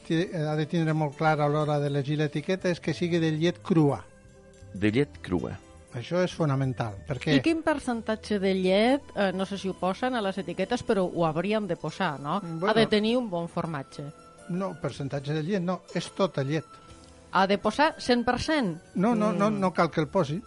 [0.47, 3.61] ha de tindre molt clara a l'hora de llegir l'etiqueta és que sigui de llet
[3.63, 4.03] crua.
[4.75, 5.59] De llet crua.
[5.97, 6.93] això és fonamental.
[7.09, 10.83] Perquè I quin percentatge de llet, eh, no sé si ho posen a les etiquetes,
[10.85, 12.41] però ho hauríem de posar, no?
[12.43, 12.69] Bueno.
[12.69, 14.05] Ha de tenir un bon formatge.
[14.49, 16.65] no, percentatge de llet, no, és tota llet.
[17.33, 18.77] Ha de posar 100%.
[18.95, 20.41] No, no, no, no cal que el posi.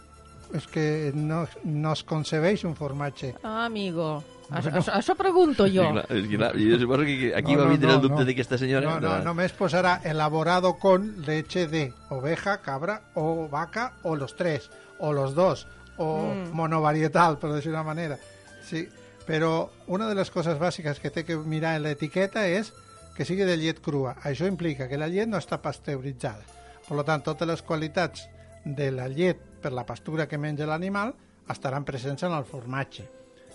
[0.54, 3.34] És que no, no es concebeix un formatge.
[3.42, 4.22] Ah, amigo.
[4.50, 5.84] Això, això, això pregunto jo.
[5.86, 8.00] Sí, clar, és que, clar, jo suposo que aquí No, va no, vindre no, el
[8.02, 8.24] dubte no.
[8.26, 8.86] d'aquesta senyora.
[8.88, 14.70] No, no, només posarà elaborado con leche de oveja, cabra o vaca o los tres,
[14.98, 16.50] o los dos, o Mm.
[16.52, 18.18] monovarietal, per dir una manera.
[18.62, 18.88] Sí,
[19.26, 22.72] però una de les coses bàsiques que té que mirar en l'etiqueta és
[23.14, 24.16] que sigui de llet crua.
[24.24, 26.42] Això implica que la llet no està pasteuritzada.
[26.88, 28.28] Per tant, totes les qualitats
[28.64, 31.14] de la llet per la pastura que menja l'animal
[31.48, 33.06] estaran presents en el formatge.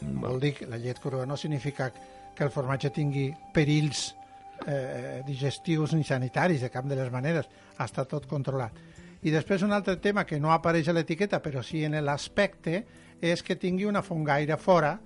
[0.01, 1.91] Vol dir que la llet crua no significa
[2.35, 4.09] que el formatge tingui perills
[4.67, 7.47] eh, digestius ni sanitaris, de cap de les maneres.
[7.79, 8.75] Està tot controlat.
[9.25, 12.83] I després un altre tema que no apareix a l'etiqueta, però sí en l'aspecte,
[13.21, 14.97] és que tingui una fongaire fora,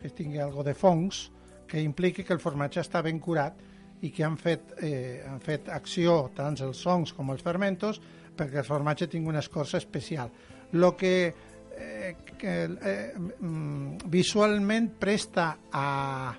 [0.00, 1.28] que tingui algo de fongs,
[1.68, 3.58] que impliqui que el formatge està ben curat
[4.02, 8.00] i que han fet, eh, han fet acció tant els songs com els fermentos
[8.38, 10.30] perquè el formatge tingui una escorça especial.
[10.72, 11.34] Lo que,
[11.78, 16.34] eh, que eh, mm, visualment presta a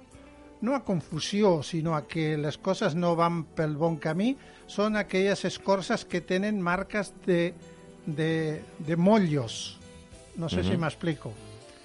[0.61, 4.33] no a confusió, sinó a que les coses no van pel bon camí,
[4.67, 7.53] són aquelles escorces que tenen marques de,
[8.05, 9.77] de, de mollos.
[10.35, 11.31] No sé si m'explico.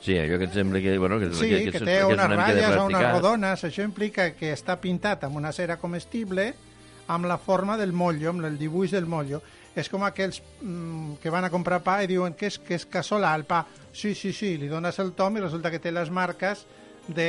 [0.04, 0.98] Sí, allò que et sembla que...
[0.98, 3.62] Bueno, que, Sí, que, que, és- té és unes ratlles o unes rodones.
[3.64, 6.50] Això implica que està pintat amb una cera comestible
[7.08, 9.40] amb la forma del motllo, amb el dibuix del motllo.
[9.74, 12.86] És com aquells mm, que van a comprar pa i diuen que és, que és
[12.86, 13.64] casolà el pa.
[13.92, 16.64] Sí, sí, sí, li dones el tom i resulta que té les marques
[17.08, 17.28] de,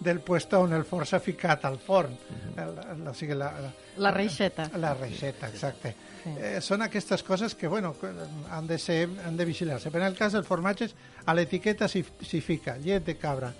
[0.00, 2.12] del puesto on el forn s'ha ficat al forn.
[2.56, 4.68] el, el, o sigui, la, la, La reixeta.
[4.76, 5.94] la reixeta, exacte.
[6.22, 6.34] Sí.
[6.36, 7.94] Eh, són aquestes coses que, bueno,
[8.50, 9.90] han de, ser, han de vigilar-se.
[9.90, 13.52] Però en el cas dels formatges, a l'etiqueta s'hi fica llet de cabra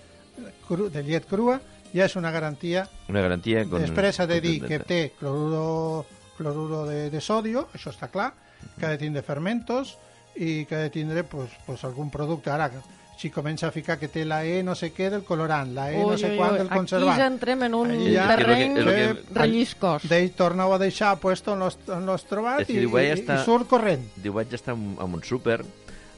[0.67, 1.59] cru, de llet crua,
[1.95, 2.85] ja és una garantia.
[3.09, 3.65] Una garantia...
[3.65, 6.05] Con, Després ha de dir que té cloruro,
[6.39, 8.31] cloruro de, de sodio, això està clar,
[8.79, 9.97] que ha de tindre fermentos
[10.39, 12.51] i que ha de tindre pues, pues, algun producte.
[12.55, 12.71] Ara,
[13.19, 15.99] si comença a ficar que té la E no sé què del colorant, la E
[15.99, 17.11] no sé quant del conservant.
[17.17, 20.07] Aquí ja entrem en un ja- terreny que- que- relliscós.
[20.09, 21.65] D'ell torna-ho a deixar puesto on
[22.07, 24.07] l'has trobat que i, diu, i, estar- i surt corrent.
[24.23, 25.65] Diu, vaig estar en, en un súper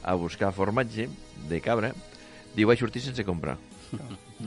[0.03, 1.09] a buscar formatge
[1.49, 1.89] de cabra.
[2.53, 3.57] Diu, vaig sortir sense comprar.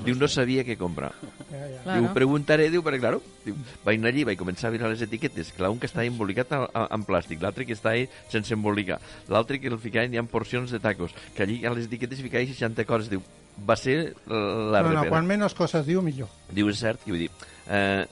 [0.04, 1.12] Diu, no sabia què comprar.
[1.50, 1.83] Ja, ja.
[1.85, 2.00] Claro.
[2.00, 3.54] Diu, preguntaré, diu, perquè, claro, diu,
[3.85, 6.64] vaig anar allí, vaig començar a mirar les etiquetes, clar, un que està embolicat a-
[6.72, 10.22] a- en plàstic, l'altre que està ahí sense embolicar, l'altre que el ficaven hi ha
[10.24, 13.22] porcions de tacos, que allí a les etiquetes ficaven 60 coses, diu,
[13.68, 15.11] va ser la no, no, repera.
[15.11, 16.28] quan menys coses diu, millor.
[16.50, 17.30] Diu, és cert, i vull dir,
[17.68, 18.07] eh,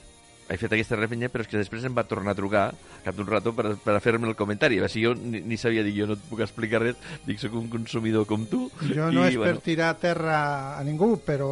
[0.52, 2.66] he fet aquesta refenya, però és que després em va tornar a trucar
[3.04, 4.80] cap d'un rato per, per fer-me el comentari.
[4.82, 7.56] Va ser jo ni, ni sabia dir, jo no et puc explicar res, dic, sóc
[7.58, 8.66] un consumidor com tu.
[8.92, 10.38] Jo no i, és per tirar a terra
[10.76, 11.50] a ningú, però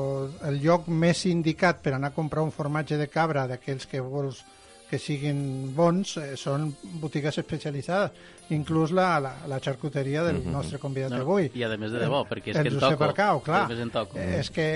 [0.49, 4.45] el lloc més indicat per anar a comprar un formatge de cabra d'aquells que vols
[4.91, 6.67] que siguin bons eh, són
[6.99, 8.11] botigues especialitzades,
[8.51, 11.47] inclús la, la, la xarcuteria del nostre convidat No, d'avui.
[11.55, 13.07] I a més de debò, perquè és el que en toco.
[13.07, 13.63] Arcau, clar.
[13.71, 14.19] En toco.
[14.19, 14.67] Eh, És que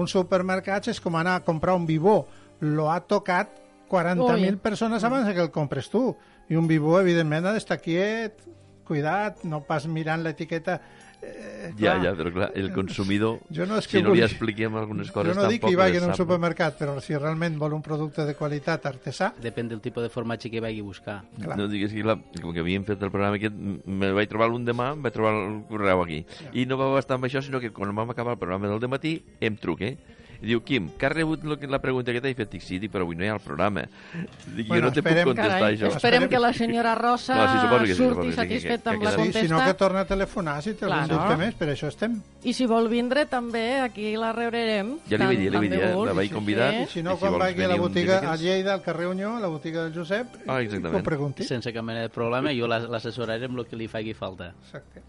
[0.00, 2.22] un supermercat és com anar a comprar un vivó.
[2.60, 3.48] Lo ha tocat
[3.90, 4.56] 40.000 Ui.
[4.60, 6.16] persones abans que el compres tu.
[6.50, 8.40] I un vivó, evidentment, ha d'estar quiet,
[8.86, 10.80] cuidat, no pas mirant l'etiqueta.
[11.22, 12.02] Eh, Ja, clar.
[12.02, 15.10] ja, però clar, el consumidor, Jo no és si que no li vulgui- expliquem algunes
[15.12, 17.82] coses, jo no dic que hi vagi en un supermercat, però si realment vol un
[17.84, 21.18] producte de qualitat artesà, Depèn del tipus de formatge que vagi a buscar.
[21.38, 21.58] clar.
[21.60, 24.64] No digues que, clar, com que havíem fet el programa aquest, me vaig trobar un
[24.64, 26.24] demà, em vaig trobar el correu aquí.
[26.54, 29.22] I no va bastar amb això, sinó que quan vam acabar el programa del matí
[29.42, 29.92] em truca,
[30.42, 32.50] i diu, Quim, que has rebut lo que, la pregunta que t'he fet?
[32.50, 33.82] Dic, sí, dic, però avui no hi ha el programa.
[34.56, 35.90] Dic, Bueno, jo no te puc contestar Carai, això.
[35.96, 38.96] esperem que la senyora Rosa No, sí, que sí, surti que sí, que- satisfeta que-
[38.96, 39.16] amb la sí.
[39.16, 39.40] Sí, contesta.
[39.46, 42.20] si no que torna a telefonar si té algun dubte més, per això estem.
[42.42, 44.96] I si vol vindre també, aquí la rebrem.
[45.08, 46.70] Ja li vaig dir, li vaig dir, eh, la vaig convidar.
[46.72, 46.82] sí.
[46.82, 48.36] I si no, quan vagi a la botiga a?
[48.36, 51.44] Lleida, al carrer Unió, a la botiga del Josep, Ah, ho pregunti.
[51.44, 54.54] Sense cap mena de problema, jo la- l'assessoraré amb el que li faci falta.
[54.64, 55.02] Exacte.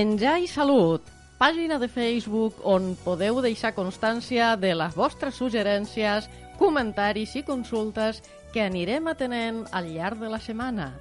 [0.00, 1.04] Menjar i salut,
[1.36, 6.24] pàgina de Facebook on podeu deixar constància de les vostres suggerències,
[6.56, 8.22] comentaris i consultes
[8.54, 10.94] que anirem atenent al llarg de la setmana.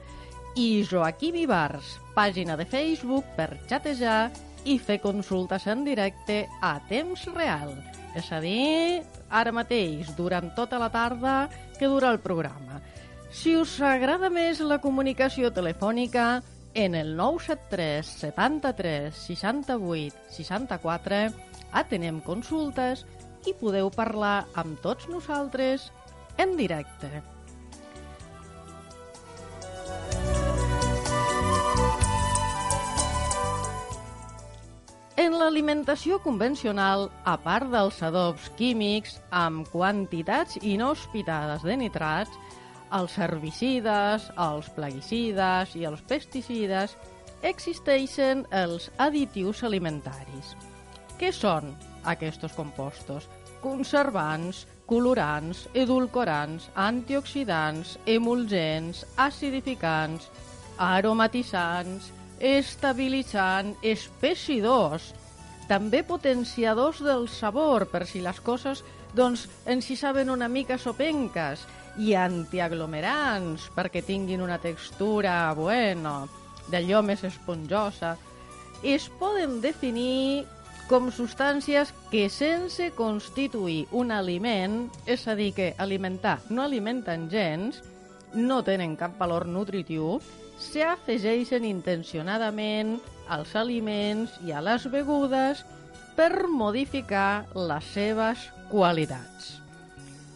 [0.59, 4.33] i Joaquim Ibars, pàgina de Facebook per xatejar
[4.65, 7.71] i fer consultes en directe a temps real.
[8.19, 11.47] És a dir, ara mateix, durant tota la tarda
[11.79, 12.81] que dura el programa.
[13.31, 16.41] Si us agrada més la comunicació telefònica,
[16.73, 21.21] en el 973 73 68 64
[21.71, 23.05] atenem consultes
[23.47, 25.89] i podeu parlar amb tots nosaltres
[26.37, 27.21] en directe.
[35.19, 42.31] En l'alimentació convencional, a part dels adobs químics amb quantitats inhospitades de nitrats,
[42.95, 46.95] els herbicides, els plaguicides i els pesticides,
[47.45, 50.55] existeixen els additius alimentaris.
[51.19, 51.73] Què són
[52.07, 53.27] aquests compostos?
[53.61, 60.29] Conservants, colorants, edulcorants, antioxidants, emulgents, acidificants,
[60.79, 65.11] aromatitzants, estabilitzant, espessidors,
[65.69, 68.81] també potenciadors del sabor, per si les coses
[69.13, 71.67] doncs, ens hi saben una mica sopenques,
[71.97, 76.27] i antiaglomerants, perquè tinguin una textura, bueno,
[76.69, 78.15] d'allò més esponjosa.
[78.83, 80.45] Es poden definir
[80.89, 87.83] com substàncies que sense constituir un aliment, és a dir, que alimentar no alimenten gens,
[88.33, 90.17] no tenen cap valor nutritiu,
[90.59, 92.97] s'afegeixen intencionadament
[93.29, 95.63] als aliments i a les begudes
[96.17, 99.59] per modificar les seves qualitats.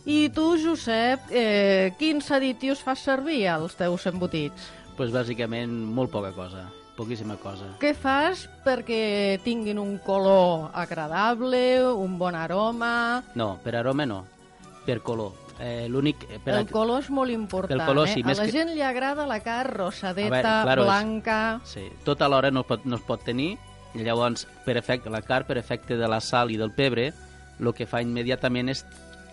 [0.05, 4.65] I tu, Josep, eh, quins additius fas servir als teus embotits?
[4.93, 6.65] Doncs pues bàsicament molt poca cosa,
[6.97, 7.69] poquíssima cosa.
[7.81, 13.23] Què fas perquè tinguin un color agradable, un bon aroma...
[13.35, 14.19] No, per aroma no,
[14.85, 15.31] per color.
[15.59, 16.27] Eh, l'únic...
[16.43, 18.13] Per el color és molt important, el color, eh?
[18.17, 20.89] sí, A més la que- gent li agrada la carn rosadeta, A veure, claro, és-
[20.91, 21.39] blanca...
[21.63, 23.53] Sí, tot alhora no es pot, no es pot tenir,
[23.95, 27.13] i llavors, per efecte, la carn, per efecte de la sal i del pebre,
[27.61, 28.83] el que fa immediatament és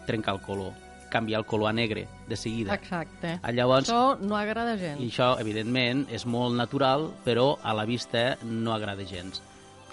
[0.06, 0.72] trencar el color,
[1.10, 2.74] canviar el color a negre, de seguida.
[2.74, 3.38] Exacte.
[3.42, 5.00] Ah, Llavors, Això no agrada gens.
[5.00, 9.42] I això, evidentment, és molt natural, però a la vista no agrada gens.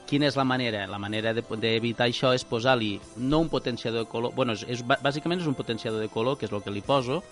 [0.07, 0.85] Quina és la manera?
[0.87, 4.31] La manera de- d'evitar de, això és posar-li no un potenciador de color...
[4.33, 6.81] bueno, és, és, bà- bàsicament és un potenciador de color, que és el que li
[6.81, 7.23] poso.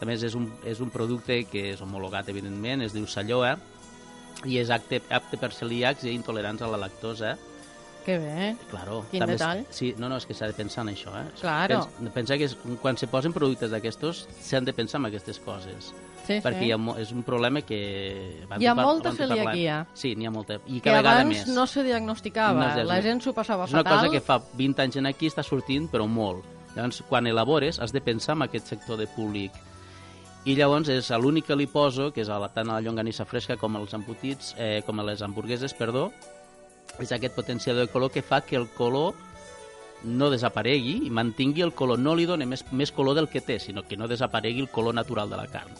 [0.00, 3.56] A més, és un, és un producte que és homologat, evidentment, es diu Salloa,
[4.44, 7.36] i és apte, apte per celíacs i intolerants a la lactosa.
[8.06, 8.56] Que bé.
[8.70, 9.04] Claro.
[9.10, 9.64] Quin és- detall.
[9.74, 11.26] Sí, no, no, és que s'ha de pensar en això, eh?
[11.40, 11.80] Claro.
[11.98, 15.92] Pens, pensa que és, quan se posen productes d'aquestos, s'han de pensar en aquestes coses
[16.26, 16.64] Sí, perquè sí.
[16.66, 18.46] hi ha, és un problema que...
[18.58, 19.86] Hi ha par- molta celiaquia.
[19.94, 20.60] Sí, n'hi ha molta.
[20.66, 21.48] I que cada vegada abans més.
[21.48, 23.98] no se diagnosticava, No la gent s'ho passava és una fatal.
[23.98, 26.44] cosa que fa 20 anys en aquí està sortint, però molt.
[26.76, 29.50] Llavors, quan elabores, has de pensar en aquest sector de públic.
[30.44, 33.24] I llavors és l'únic que li poso, que és a la, tant a la llonganissa
[33.24, 36.12] fresca com als embotits, eh, com a les hamburgueses, perdó,
[37.00, 39.14] és aquest potenciador de color que fa que el color
[40.04, 41.98] no desaparegui i mantingui el color.
[41.98, 44.94] No li doni més, més color del que té, sinó que no desaparegui el color
[44.94, 45.72] natural de la carn.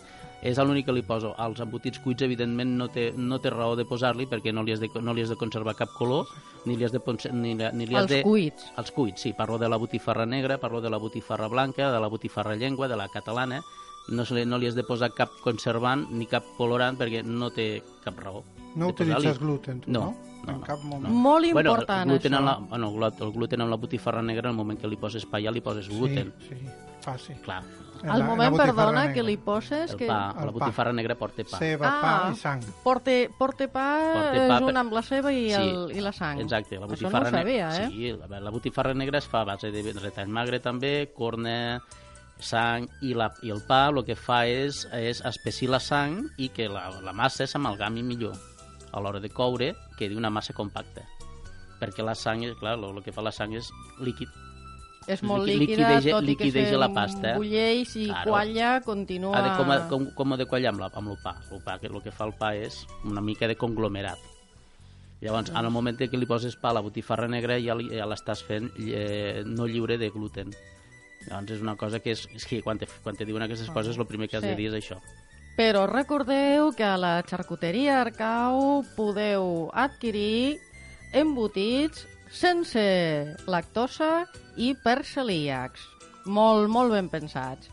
[0.47, 1.33] És l'únic que li poso.
[1.43, 4.83] Als embotits cuits, evidentment, no té, no té raó de posar-li perquè no li, has
[4.83, 6.29] de, no li has de conservar cap color,
[6.67, 7.01] ni li has de,
[7.33, 8.21] ni, ni li has Els de...
[8.27, 8.69] cuits.
[8.79, 9.33] Els cuits, sí.
[9.37, 13.01] Parlo de la botifarra negra, parlo de la botifarra blanca, de la botifarra llengua, de
[13.01, 13.62] la catalana.
[14.09, 17.51] No, se li, no li has de posar cap conservant ni cap colorant perquè no
[17.51, 18.45] té cap raó.
[18.77, 19.12] No de posar-li.
[19.14, 20.01] utilitzes gluten, tu, no?
[20.01, 20.16] no?
[20.47, 21.12] No, En no, cap moment.
[21.12, 22.39] Molt Bueno, important, el gluten això.
[22.39, 25.24] en la, bueno, el gluten en la botifarra negra, en el moment que li poses
[25.27, 26.33] pa ja li poses gluten.
[26.39, 26.68] Sí, sí,
[27.03, 27.41] fàcil.
[27.41, 29.14] Clar, Al la- en la moment, botifarra perdona, negra.
[29.14, 29.91] que li poses...
[29.91, 30.07] el que...
[30.07, 30.59] pa, El la pa.
[30.59, 31.59] botifarra negra porta pa.
[31.59, 32.31] Ceba, pa Ah.
[32.33, 32.61] i sang.
[32.85, 36.12] Porte, porte pa, Porte pa junt per- amb la ceba i, Sí, el, i la
[36.12, 36.39] sang.
[36.41, 37.87] Exacte, la Això no botifarra ho sabia, negra.
[37.87, 37.91] eh?
[37.91, 41.81] Sí, la, la botifarra negra es fa a base de retall magre també, corna,
[42.39, 46.51] sang i, la, i el pa el que fa és, és espessir la sang i
[46.51, 48.37] que la, la massa s'amalgami millor
[48.97, 51.05] a l'hora de coure que d'una massa compacta
[51.76, 53.68] perquè la sang, és, clar, el que fa la sang és
[54.01, 54.30] líquid.
[55.07, 57.34] És molt líquida, liquideja- tot i que liquideja la pasta.
[57.36, 58.30] bulleix i Claro.
[58.32, 59.36] qualla, continua...
[59.36, 61.36] Ha de, com, com, com de quallar amb, la, amb el pa.
[61.53, 64.18] El pa, que el que fa el pa és una mica de conglomerat.
[65.20, 68.05] Llavors, en el moment que li poses pa a la botifarra negra ja, li- ja
[68.09, 70.51] l'estàs fent eh, no lliure de gluten.
[71.28, 73.97] Llavors és una cosa que és, és que quan te, quan te diuen aquestes coses
[74.01, 74.49] el primer que has Sí.
[74.49, 74.99] de dir és això.
[75.57, 80.59] Però recordeu que a la xarcuteria Arcau podeu adquirir
[81.17, 82.83] embotits sense
[83.49, 84.27] lactosa
[84.61, 85.81] i per celíacs.
[86.27, 87.73] Molt, molt ben pensats.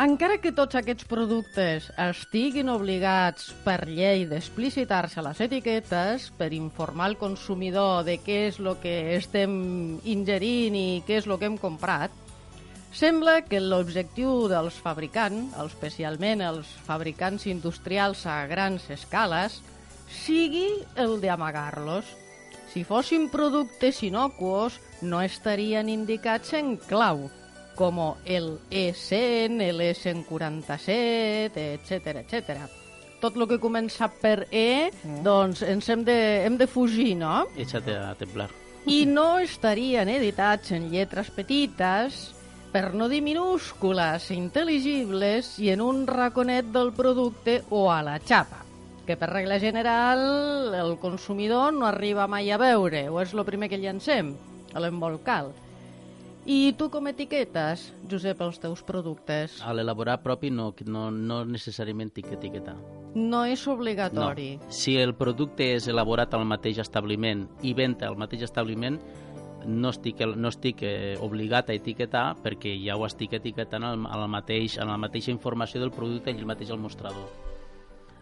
[0.00, 7.20] Encara que tots aquests productes estiguin obligats per llei d'explicitar-se les etiquetes per informar el
[7.20, 9.54] consumidor de què és el que estem
[10.02, 12.23] ingerint i què és el que hem comprat,
[12.94, 19.56] Sembla que l'objectiu dels fabricants, especialment els fabricants industrials a grans escales,
[20.06, 22.06] sigui el d'amagar-los.
[22.70, 27.26] Si fossin productes inocuos, no estarien indicats en clau,
[27.74, 32.62] com el E100, el E147, etc etc.
[33.18, 35.18] Tot el que comença per E, mm.
[35.26, 37.48] doncs ens hem de, hem de fugir, no?
[37.58, 38.52] Échate a temblar.
[38.86, 42.34] I no estarien editats en lletres petites,
[42.74, 48.64] per no dir minúscules, intel·ligibles i en un raconet del producte o a la xapa
[49.06, 53.68] que per regla general el consumidor no arriba mai a veure, o és el primer
[53.68, 54.32] que llancem,
[54.72, 55.52] a l'embolcal.
[56.44, 59.60] I tu com etiquetes, Josep, els teus productes?
[59.64, 62.74] A l'elaborar propi no, no, no necessàriament tinc que etiquetar.
[63.14, 64.54] No és obligatori.
[64.58, 64.72] No.
[64.72, 68.98] Si el producte és elaborat al mateix establiment i venta al mateix establiment,
[69.66, 74.28] no estic, no estic eh, obligat a etiquetar perquè ja ho estic etiquetant al, al
[74.30, 77.28] mateix, en la mateixa informació del producte i el mateix al mostrador.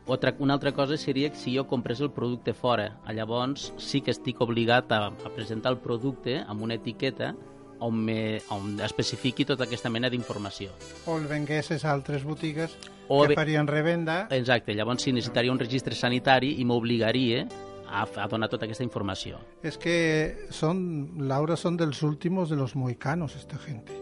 [0.06, 4.10] Otra, una altra cosa seria que si jo comprés el producte fora, llavors sí que
[4.10, 7.34] estic obligat a, a presentar el producte amb una etiqueta
[7.82, 10.72] on, me, on especifiqui tota aquesta mena d'informació.
[11.06, 12.74] O el venguessis a altres botigues
[13.08, 14.26] o que farien revenda.
[14.34, 17.46] Exacte, llavors sí, necessitaria un registre sanitari i m'obligaria
[17.92, 19.38] a, a donar tota aquesta informació.
[19.62, 20.80] És que son,
[21.28, 23.92] Laura, són dels últimos de los mohicanos, esta gente.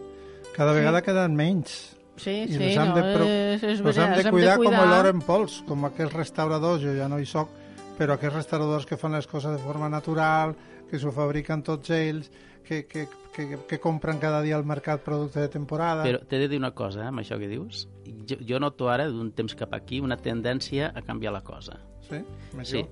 [0.55, 1.09] Cada vegada sí.
[1.09, 1.79] queden menys.
[2.21, 3.25] Sí, I sí, no, de pro...
[3.25, 6.83] és, és los han de cuidar, de cuidar com l'or en pols, com aquells restauradors,
[6.83, 7.49] jo ja no hi soc,
[7.97, 10.53] però aquells restauradors que fan les coses de forma natural,
[10.91, 12.29] que s'ho fabriquen tots ells,
[12.67, 16.03] que, que, que, que compren cada dia al mercat producte de temporada...
[16.05, 17.87] Però t'he de dir una cosa, eh, amb això que dius.
[18.27, 21.79] Jo, jo noto ara, d'un temps cap aquí, una tendència a canviar la cosa.
[22.05, 22.21] Sí?
[22.67, 22.83] Sí.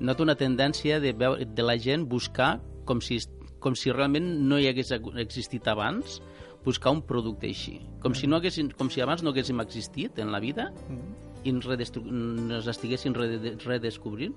[0.00, 3.20] Noto una tendència de, veure, de la gent buscar com si,
[3.62, 6.20] com si realment no hi hagués existit abans,
[6.64, 7.78] buscar un producte així.
[8.02, 11.14] Com, si, no haguessin, com si abans no haguéssim existit en la vida mm.
[11.44, 14.36] i ens, ens estiguessin redescobrint,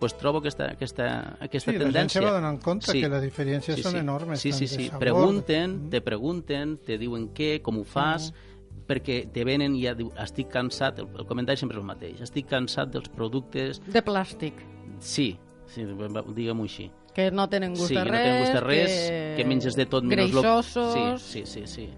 [0.00, 1.06] pues trobo aquesta, aquesta,
[1.44, 1.92] aquesta sí, tendència.
[1.92, 3.02] Sí, la gent se va donant compte sí.
[3.04, 3.86] que les diferències sí, sí.
[3.86, 4.40] són enormes.
[4.40, 4.88] Sí, sí, sí.
[4.88, 5.04] Sabor.
[5.04, 5.90] Pregunten, mm.
[5.92, 8.86] te pregunten, te diuen què, com ho fas, mm.
[8.88, 12.24] perquè te venen i ja diu, estic cansat, el, el comentari sempre és el mateix,
[12.26, 13.84] estic cansat dels productes...
[13.92, 14.64] De plàstic.
[15.00, 15.32] Sí,
[15.66, 16.90] sí diguem-ho així.
[17.14, 18.12] Que no tenen gust sí, de res.
[18.12, 20.30] Sí, no tenen gust de res, que, que menges de tot menys...
[20.30, 20.76] Greixosos...
[20.76, 21.18] Lo...
[21.18, 21.88] Sí, sí, sí, sí.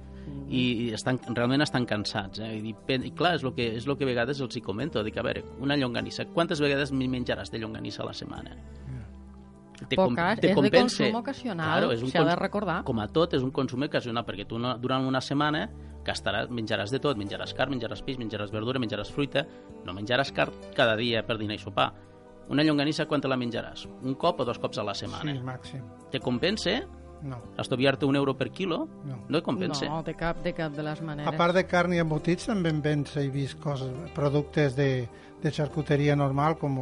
[0.52, 2.40] I, i estan, realment estan cansats.
[2.44, 2.52] Eh?
[2.62, 5.02] I, i clar, és el que, és lo que a vegades els hi comento.
[5.04, 8.56] Dic, a veure, una llonganissa, quantes vegades menjaràs de llonganissa a la setmana?
[9.82, 11.02] Te, Poques, te és compensa.
[11.02, 12.76] de consum ocasional, claro, s'ha de recordar.
[12.86, 15.64] Com a tot, és un consum ocasional, perquè tu no, durant una setmana
[16.06, 19.42] gastaràs, menjaràs de tot, menjaràs carn, menjaràs peix, menjaràs verdura, menjaràs fruita,
[19.82, 21.90] no menjaràs carn cada dia per dinar i sopar
[22.48, 23.86] una llonganissa, quan te la menjaràs?
[24.02, 25.32] Un cop o dos cops a la setmana?
[25.32, 25.86] Sí, màxim.
[26.10, 26.80] Te compensa?
[27.22, 27.38] No.
[27.58, 28.88] Estoviar-te un euro per quilo?
[29.06, 29.20] No.
[29.28, 29.86] No et compensa?
[29.86, 31.30] No, de cap, de cap de les maneres.
[31.30, 35.06] A part de carn i embotits, també en vens, he vist coses, productes de,
[35.42, 36.80] de xarcuteria normal, com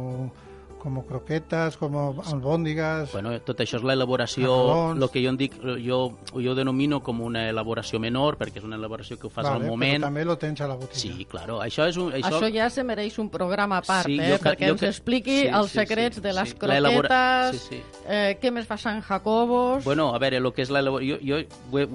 [0.81, 3.11] com croquetes, com albòndigues...
[3.13, 4.53] Bueno, tot això és l'elaboració,
[4.95, 5.99] el que jo en dic, jo,
[6.33, 9.69] jo denomino com una elaboració menor, perquè és una elaboració que ho fas vale, al
[9.69, 9.99] moment.
[9.99, 11.01] Però també lo tens a la botiga.
[11.03, 12.09] Sí, claro, això és un...
[12.17, 14.31] Això, això ja se mereix un programa a part, sí, eh?
[14.33, 16.57] Jo, perquè jo, ens expliqui sí, els secrets sí, sí, de les sí.
[16.63, 18.01] croquetes, sí, sí.
[18.07, 19.85] Eh, què més fa Sant Jacobos...
[19.85, 21.21] Bueno, a veure, el que és l'elaboració...
[21.21, 21.91] Jo, jo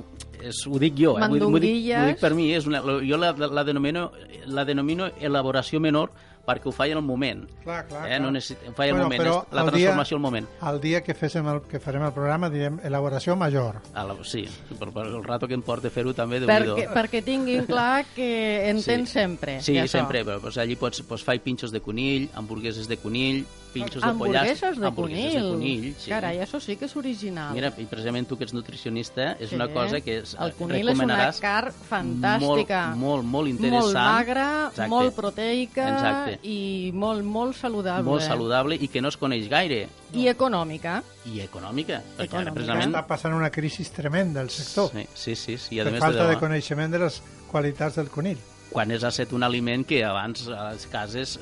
[0.46, 1.26] és, ho dic jo, eh?
[1.26, 4.10] Ho, ho, dic, ho dic per mi, és una, jo la, la, la, denomino,
[4.46, 6.12] la denomino elaboració menor
[6.46, 7.44] perquè ho faig en el moment.
[7.64, 8.12] Clar, clar, eh?
[8.12, 8.20] clar.
[8.22, 8.62] No necessit...
[8.68, 10.48] ho faig bueno, al moment, la transformació al moment.
[10.70, 13.80] El dia que, féssim el, que farem el programa direm elaboració major.
[13.94, 14.46] La, sí,
[14.78, 18.30] però per el rato que em porta fer-ho també, déu perquè, perquè tinguin clar que
[18.70, 19.18] entén sí.
[19.18, 19.58] sempre.
[19.60, 23.44] Sí, sempre, però pues, allí pots, pots fer pinxos de conill, hamburgueses de conill,
[23.76, 24.66] pinxos de pollastre...
[24.66, 25.34] Hamburgueses de conill?
[25.36, 26.10] de conill, sí.
[26.10, 27.52] Carai, això sí que és original.
[27.56, 29.58] Mira, i precisament tu que ets nutricionista, és sí.
[29.58, 32.82] una cosa que és, el conill és una carn fantàstica.
[32.96, 33.84] Molt, molt, molt interessant.
[33.86, 34.88] Molt magra, Exacte.
[34.92, 36.40] molt proteica Exacte.
[36.48, 36.58] i
[36.94, 38.08] molt, molt saludable.
[38.08, 39.84] Molt saludable i que no es coneix gaire.
[40.16, 41.00] I econòmica.
[41.26, 42.00] I econòmica.
[42.16, 42.42] Perquè econòmica.
[42.42, 42.92] ara, precisament...
[42.94, 44.92] Està passant una crisi tremenda al sector.
[44.92, 45.56] Sí, sí, sí.
[45.58, 45.74] sí.
[45.76, 48.38] I a per més falta de, de coneixement de les qualitats del conill
[48.70, 51.38] quan és a set un aliment que abans a les cases,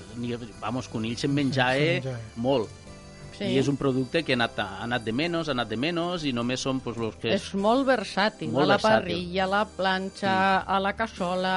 [0.60, 2.80] vamos, conill se'n menjava, se menjava molt
[3.34, 3.48] Sí.
[3.50, 6.22] I és un producte que ha anat, ha anat de menys, ha anat de menys,
[6.28, 7.32] i només són pues, los que...
[7.34, 9.08] És molt versàtil, molt a la versàtil.
[9.08, 10.74] parrilla, a la planxa, mm.
[10.76, 11.54] a la cassola,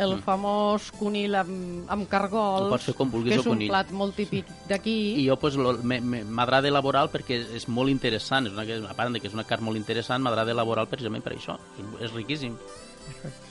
[0.00, 0.24] el mm.
[0.24, 3.72] famós conill amb, amb cargols, pots fer com vulguis, que és un conill.
[3.74, 4.96] plat molt típic d'aquí.
[5.20, 9.28] I jo pues, m'agrada elaborar perquè és molt interessant, és una, a part de que
[9.28, 11.60] és una carn molt interessant, m'agrada elaborar precisament per això,
[12.00, 12.56] és riquíssim.
[13.08, 13.47] Perfecte.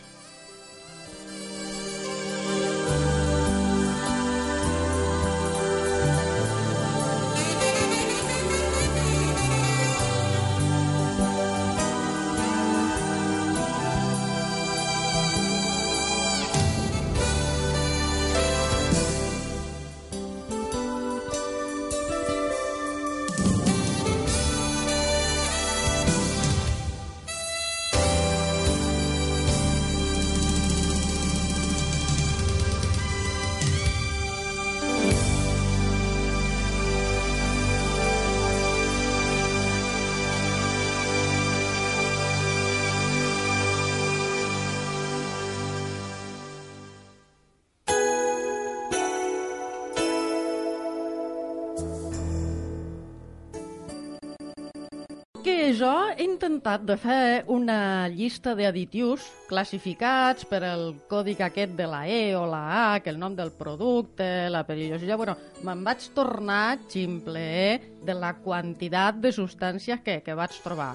[56.38, 62.46] Intentat de fer una llista d'additius classificats per el còdic aquest de la E o
[62.46, 62.62] la
[62.94, 65.18] A, que el nom del producte, la perillositat...
[65.18, 70.94] Bueno, me'n vaig tornar ximple de la quantitat de substàncies que, que vaig trobar.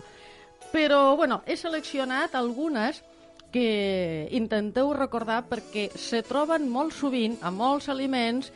[0.70, 3.03] Però, bueno, he seleccionat algunes
[3.53, 8.53] que intenteu recordar perquè se troben molt sovint a molts aliments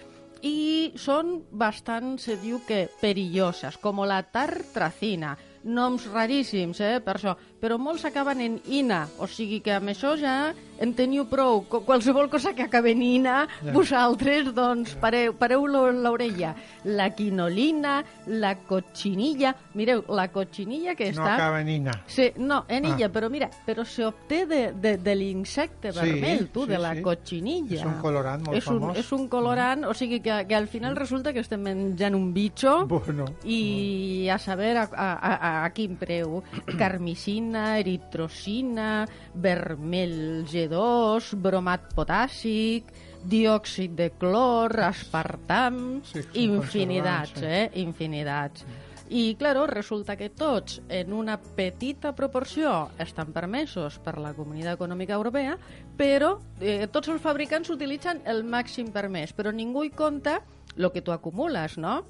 [0.47, 5.35] i són bastant, se diu que, perilloses, com la tartracina,
[5.67, 10.15] noms raríssims, eh, per això, però molts acaben en ina, o sigui que amb això
[10.21, 10.37] ja
[10.81, 11.65] en teniu prou.
[11.69, 13.73] Qualsevol cosa que acabi en ina, ja.
[13.73, 16.55] vosaltres, doncs, pareu, pareu l'orella.
[16.85, 19.55] La quinolina, la cochinilla...
[19.77, 21.23] Mireu, la cochinilla que està...
[21.23, 21.95] No acaba en ina.
[22.09, 22.93] Sí, no, en ah.
[22.95, 26.81] illa, però mira, però se obté de, de, de l'insecte sí, vermell, tu, sí, de
[26.81, 27.05] la sí.
[27.05, 27.81] cochinilla.
[27.81, 29.01] És un colorant molt és un, famós.
[29.03, 29.91] És un colorant, mm.
[29.93, 33.29] o sigui que, que al final resulta que estem menjant un bitxo bueno.
[33.45, 36.41] i a saber a, a, a, a quin preu.
[36.81, 42.91] Carmicina, eritrocina, vermell G2, bromat potàssic,
[43.27, 47.71] diòxid de clor, aspartam, Sí, infinidats, conservants, eh?
[47.83, 48.67] Infinidats.
[49.09, 55.15] I, claro, resulta que tots, en una petita proporció, estan permesos per la Comunitat Econòmica
[55.15, 55.55] Europea,
[55.97, 60.41] però eh, tots els fabricants utilitzen el màxim permès, però ningú hi compta
[60.77, 62.01] el que tu acumules, no?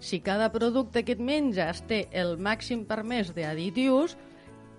[0.00, 4.16] Si cada producte que et menges té el màxim permès d'additius,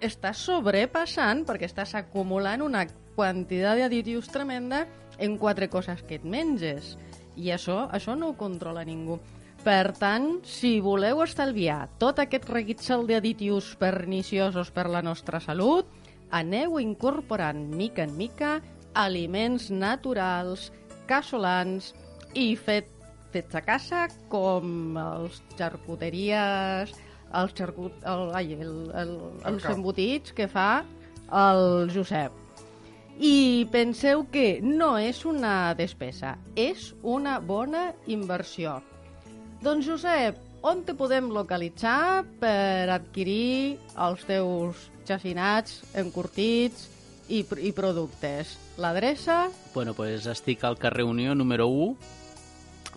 [0.04, 2.86] estàs sobrepassant perquè estàs acumulant una
[3.18, 4.86] quantitat d'additius tremenda
[5.18, 6.96] en quatre coses que et menges.
[7.38, 9.20] I això, això no ho controla ningú.
[9.64, 15.90] Per tant, si voleu estalviar tot aquest reguitzal d'additius perniciosos per la nostra salut,
[16.30, 18.58] aneu incorporant mica en mica
[18.98, 20.70] aliments naturals,
[21.10, 21.94] casolans
[22.38, 22.90] i fet,
[23.34, 26.94] fets a casa com els xarcuteries,
[27.34, 29.16] els, xarcut, el, ai, el, el,
[29.52, 29.76] els cap.
[29.76, 30.84] embotits que fa
[31.28, 32.44] el Josep.
[33.18, 38.78] I penseu que no és una despesa, és una bona inversió.
[39.64, 46.86] Doncs, Josep, on te podem localitzar per adquirir els teus xacinats encurtits
[47.28, 48.54] i, i productes?
[48.78, 49.48] L'adreça?
[49.74, 51.96] Bueno, pues estic al carrer Unió número 1,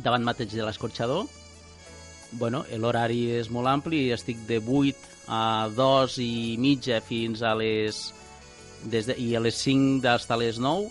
[0.05, 1.29] davant mateix de l'escorxador.
[2.33, 4.97] Bueno, l'horari és molt ampli, estic de 8
[5.29, 8.13] a 2 i mitja fins a les...
[8.85, 10.87] Des de, I a les 5 fins a les 9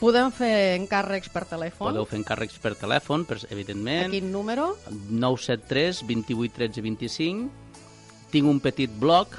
[0.00, 1.88] Podem fer encàrrecs per telèfon?
[1.88, 4.10] podeu fer encàrrecs per telèfon, per, A evidentment.
[4.12, 4.74] quin número?
[5.10, 7.48] 973 28 13 25.
[8.32, 9.32] Tinc un petit blog,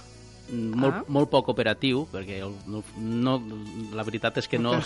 [0.51, 1.03] molt, Ah.
[1.07, 3.41] molt poc operatiu, perquè no, no,
[3.93, 4.81] la veritat és que no, No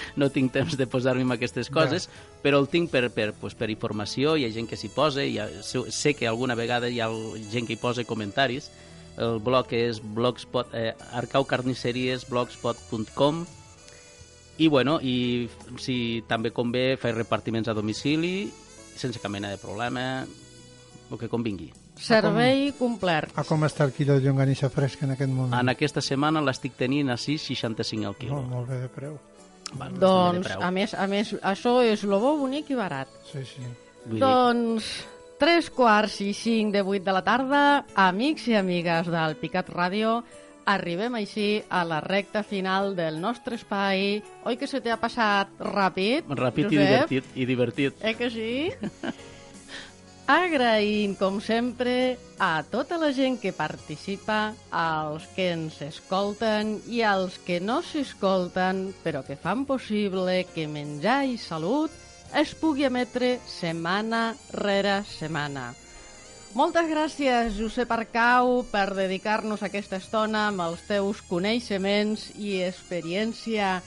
[0.16, 2.08] no tinc temps de posar-me en aquestes coses,
[2.42, 5.38] però el tinc per, per, pues, per informació, hi ha gent que s'hi posa, hi
[5.38, 7.08] ha, sé, sé que alguna vegada hi ha
[7.50, 8.70] gent que hi posa comentaris.
[9.18, 13.46] El blog és blogspot, eh, arcaucarnisseries.blogspot.com
[14.58, 15.48] i, bueno, i
[15.80, 18.50] si també convé fer repartiments a domicili,
[18.96, 20.26] sense cap mena de problema,
[21.10, 21.72] el que convingui.
[22.00, 23.28] Servei complet.
[23.36, 25.60] A com està el quilo de llonganissa fresca en aquest moment?
[25.60, 28.42] En aquesta setmana l'estic tenint a 6,65 al No, quilo.
[28.42, 29.18] molt bé de preu.
[29.74, 30.62] Val, Doncs, preu.
[30.66, 33.08] a més, a més, això és lo bo, bonic i barat.
[33.30, 33.62] Sí, sí.
[34.06, 34.88] Vull dir, Doncs,
[35.38, 40.22] tres quarts i cinc de vuit de la tarda, amics i amigues del Picat Ràdio,
[40.66, 44.22] arribem així a la recta final del nostre espai.
[44.44, 47.08] Oi que se t'ha passat ràpid, Ràpid i Josep?
[47.10, 47.94] divertit, i divertit.
[48.02, 48.70] Eh que sí?
[50.30, 57.40] Agraïm, com sempre, a tota la gent que participa, als que ens escolten i als
[57.42, 61.90] que no s'escolten, però que fan possible que menjar i salut
[62.38, 65.72] es pugui emetre setmana rere setmana.
[66.54, 73.80] Moltes gràcies, Josep Arcau, per dedicar-nos aquesta estona amb els teus coneixements i experiència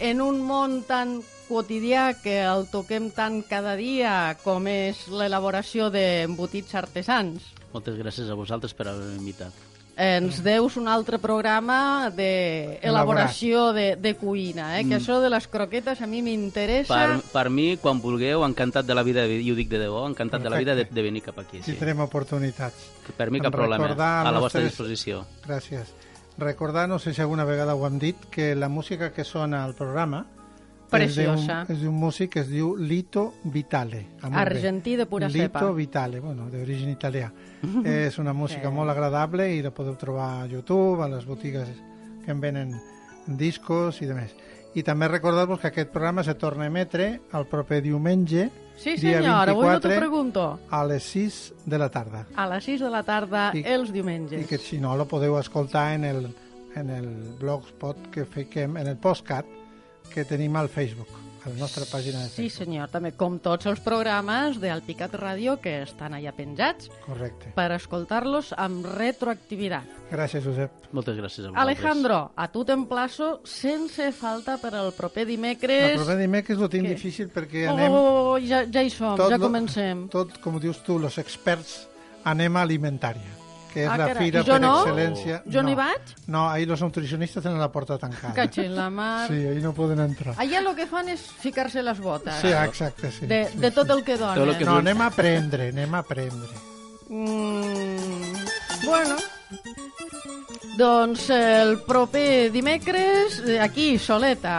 [0.00, 1.18] en un món tan
[1.50, 7.50] quotidià que el toquem tant cada dia com és l'elaboració d'embotits artesans.
[7.74, 9.66] Moltes gràcies a vosaltres per haver-me invitat.
[10.00, 14.86] Ens deus un altre programa d'elaboració de, de cuina, eh?
[14.88, 16.94] que això de les croquetes a mi m'interessa.
[16.94, 20.40] Per, per mi, quan vulgueu, encantat de la vida, i ho dic de debò, encantat
[20.40, 20.96] de la vida de, Perfecte.
[20.96, 21.60] de venir cap aquí.
[21.60, 21.74] Sí.
[21.74, 22.88] Tindrem oportunitats.
[23.16, 25.26] Per mi cap problema, a la vostra nostres- disposició.
[25.46, 25.92] Gràcies.
[26.38, 29.74] Recordar, no sé si alguna vegada ho hem dit, que la música que sona al
[29.74, 30.24] programa
[30.90, 31.62] Preciosa.
[31.68, 34.06] és d'un- d'un músic que es diu Lito Vitale.
[34.22, 34.40] Ah.
[34.40, 35.70] Argentí de pura Lito cepa.
[35.72, 37.32] Vitale, bueno, d'origen italià.
[37.84, 41.68] és una música molt agradable i la podeu trobar a YouTube, a les botigues
[42.24, 42.80] que en venen
[43.26, 44.34] discos i demés.
[44.74, 49.18] I també recordar-vos que aquest programa se torna a emetre el proper diumenge, Sí, dia
[49.20, 50.60] senyor, avui no t'ho 24, pregunto.
[50.70, 52.26] a les 6 de la tarda.
[52.36, 54.40] A les 6 de la tarda, I- els diumenges.
[54.42, 56.34] I que si no, lo podeu escoltar en el,
[56.76, 57.08] en el
[57.40, 59.44] blogspot que fiquem, en el postcat
[60.12, 61.08] que tenim al Facebook,
[61.44, 62.66] a la nostra pàgina de Sí, Facebook.
[62.66, 67.52] senyor, també com tots els programes del Picat Ràdio que estan allà penjats Correcte.
[67.56, 69.84] per escoltar-los amb retroactivitat.
[70.10, 70.70] Gràcies, Josep.
[70.92, 71.62] Moltes gràcies a vosaltres.
[71.62, 75.96] Alejandro, a tu t'emplaço sense falta per al proper El dimecres.
[75.96, 76.94] proper dimecres ho tinc Què?
[76.96, 77.92] difícil perquè anem...
[77.92, 80.08] Oh, ja, ja hi som, ja lo- comencem.
[80.10, 81.86] Tot, com dius tu, els experts
[82.24, 83.38] anem a alimentària,
[83.72, 84.72] que és Ah, la carai, fira per no?
[84.84, 85.42] excel·lència.
[85.46, 86.14] Jo no hi vaig?
[86.26, 88.34] No, ahir els nutricionistes tenen la porta tancada.
[88.34, 89.28] Catxi en la mar.
[89.28, 90.34] Sí, ahir no poden entrar.
[90.38, 92.34] Allà el que fan és ficar-se les botes.
[92.42, 93.26] Sí, exacte, sí.
[93.26, 93.92] de, sí, de tot sí.
[93.98, 94.34] el que donen.
[94.42, 96.50] Tot el que No, anem a aprendre, anem a aprendre.
[97.08, 98.46] Mm,
[98.84, 99.16] bueno,
[100.78, 104.54] doncs el proper dimecres, eh, aquí, soleta,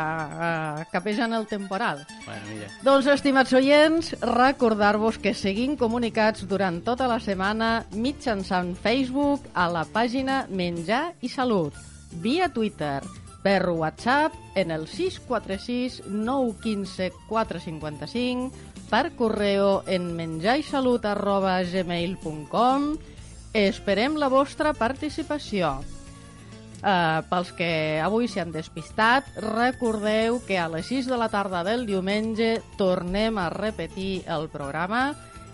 [0.82, 2.06] eh, capejant el temporal.
[2.26, 2.68] Bueno, mira.
[2.84, 9.86] Doncs, estimats oients, recordar-vos que seguim comunicats durant tota la setmana mitjançant Facebook a la
[9.86, 11.74] pàgina Menjar i Salut,
[12.22, 13.02] via Twitter,
[13.42, 18.52] per WhatsApp en el 646 915 455,
[18.92, 22.92] per correu en menjaisalut arroba gmail.com.
[23.52, 25.82] Esperem la vostra participació.
[26.82, 31.60] Uh, pels que avui s'hi han despistat, recordeu que a les 6 de la tarda
[31.68, 35.12] del diumenge tornem a repetir el programa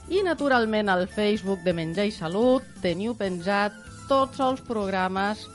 [0.08, 3.76] i, naturalment, al Facebook de Menjar i Salut teniu penjat
[4.08, 5.48] tots els programes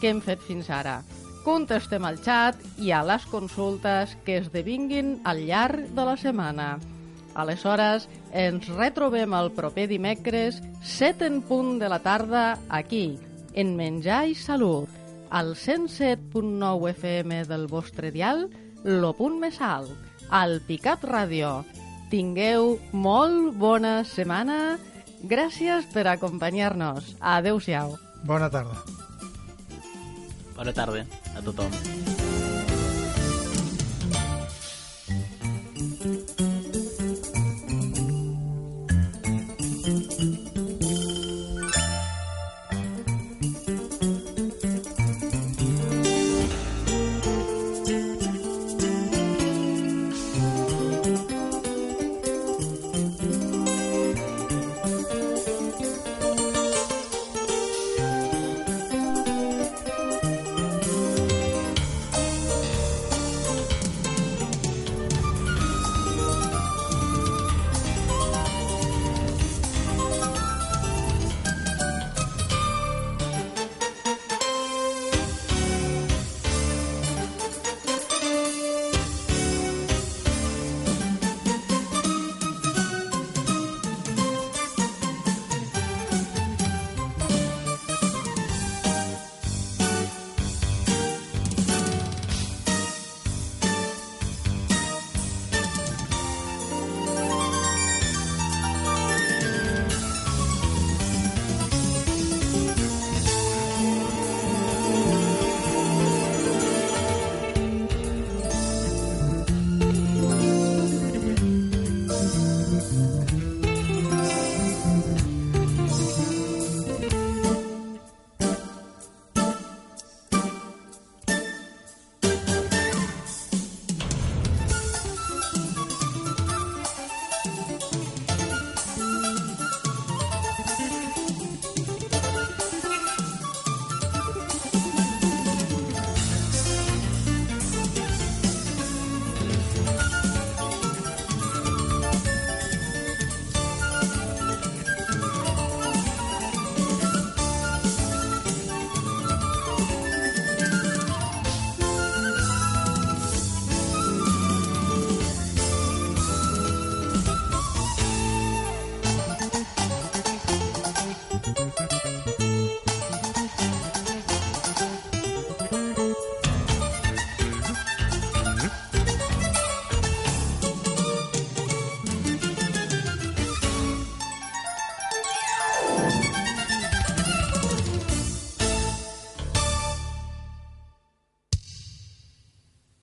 [0.00, 1.02] que hem fet fins ara.
[1.44, 6.72] Contestem al xat i a les consultes que esdevinguin al llarg de la setmana.
[7.36, 13.18] Aleshores, ens retrobem el proper dimecres, 7 en punt de la tarda, aquí,
[13.54, 14.88] en Menjar i Salut,
[15.30, 18.48] al 107.9 FM del vostre dial,
[18.84, 19.90] lo punt més alt,
[20.30, 21.60] al Picat Ràdio.
[22.10, 24.78] Tingueu molt bona setmana.
[25.22, 27.14] Gràcies per acompanyar-nos.
[27.20, 27.94] Adéu-siau.
[28.26, 28.82] Bona tarda.
[30.56, 31.06] Bona tarda
[31.36, 31.70] a tothom.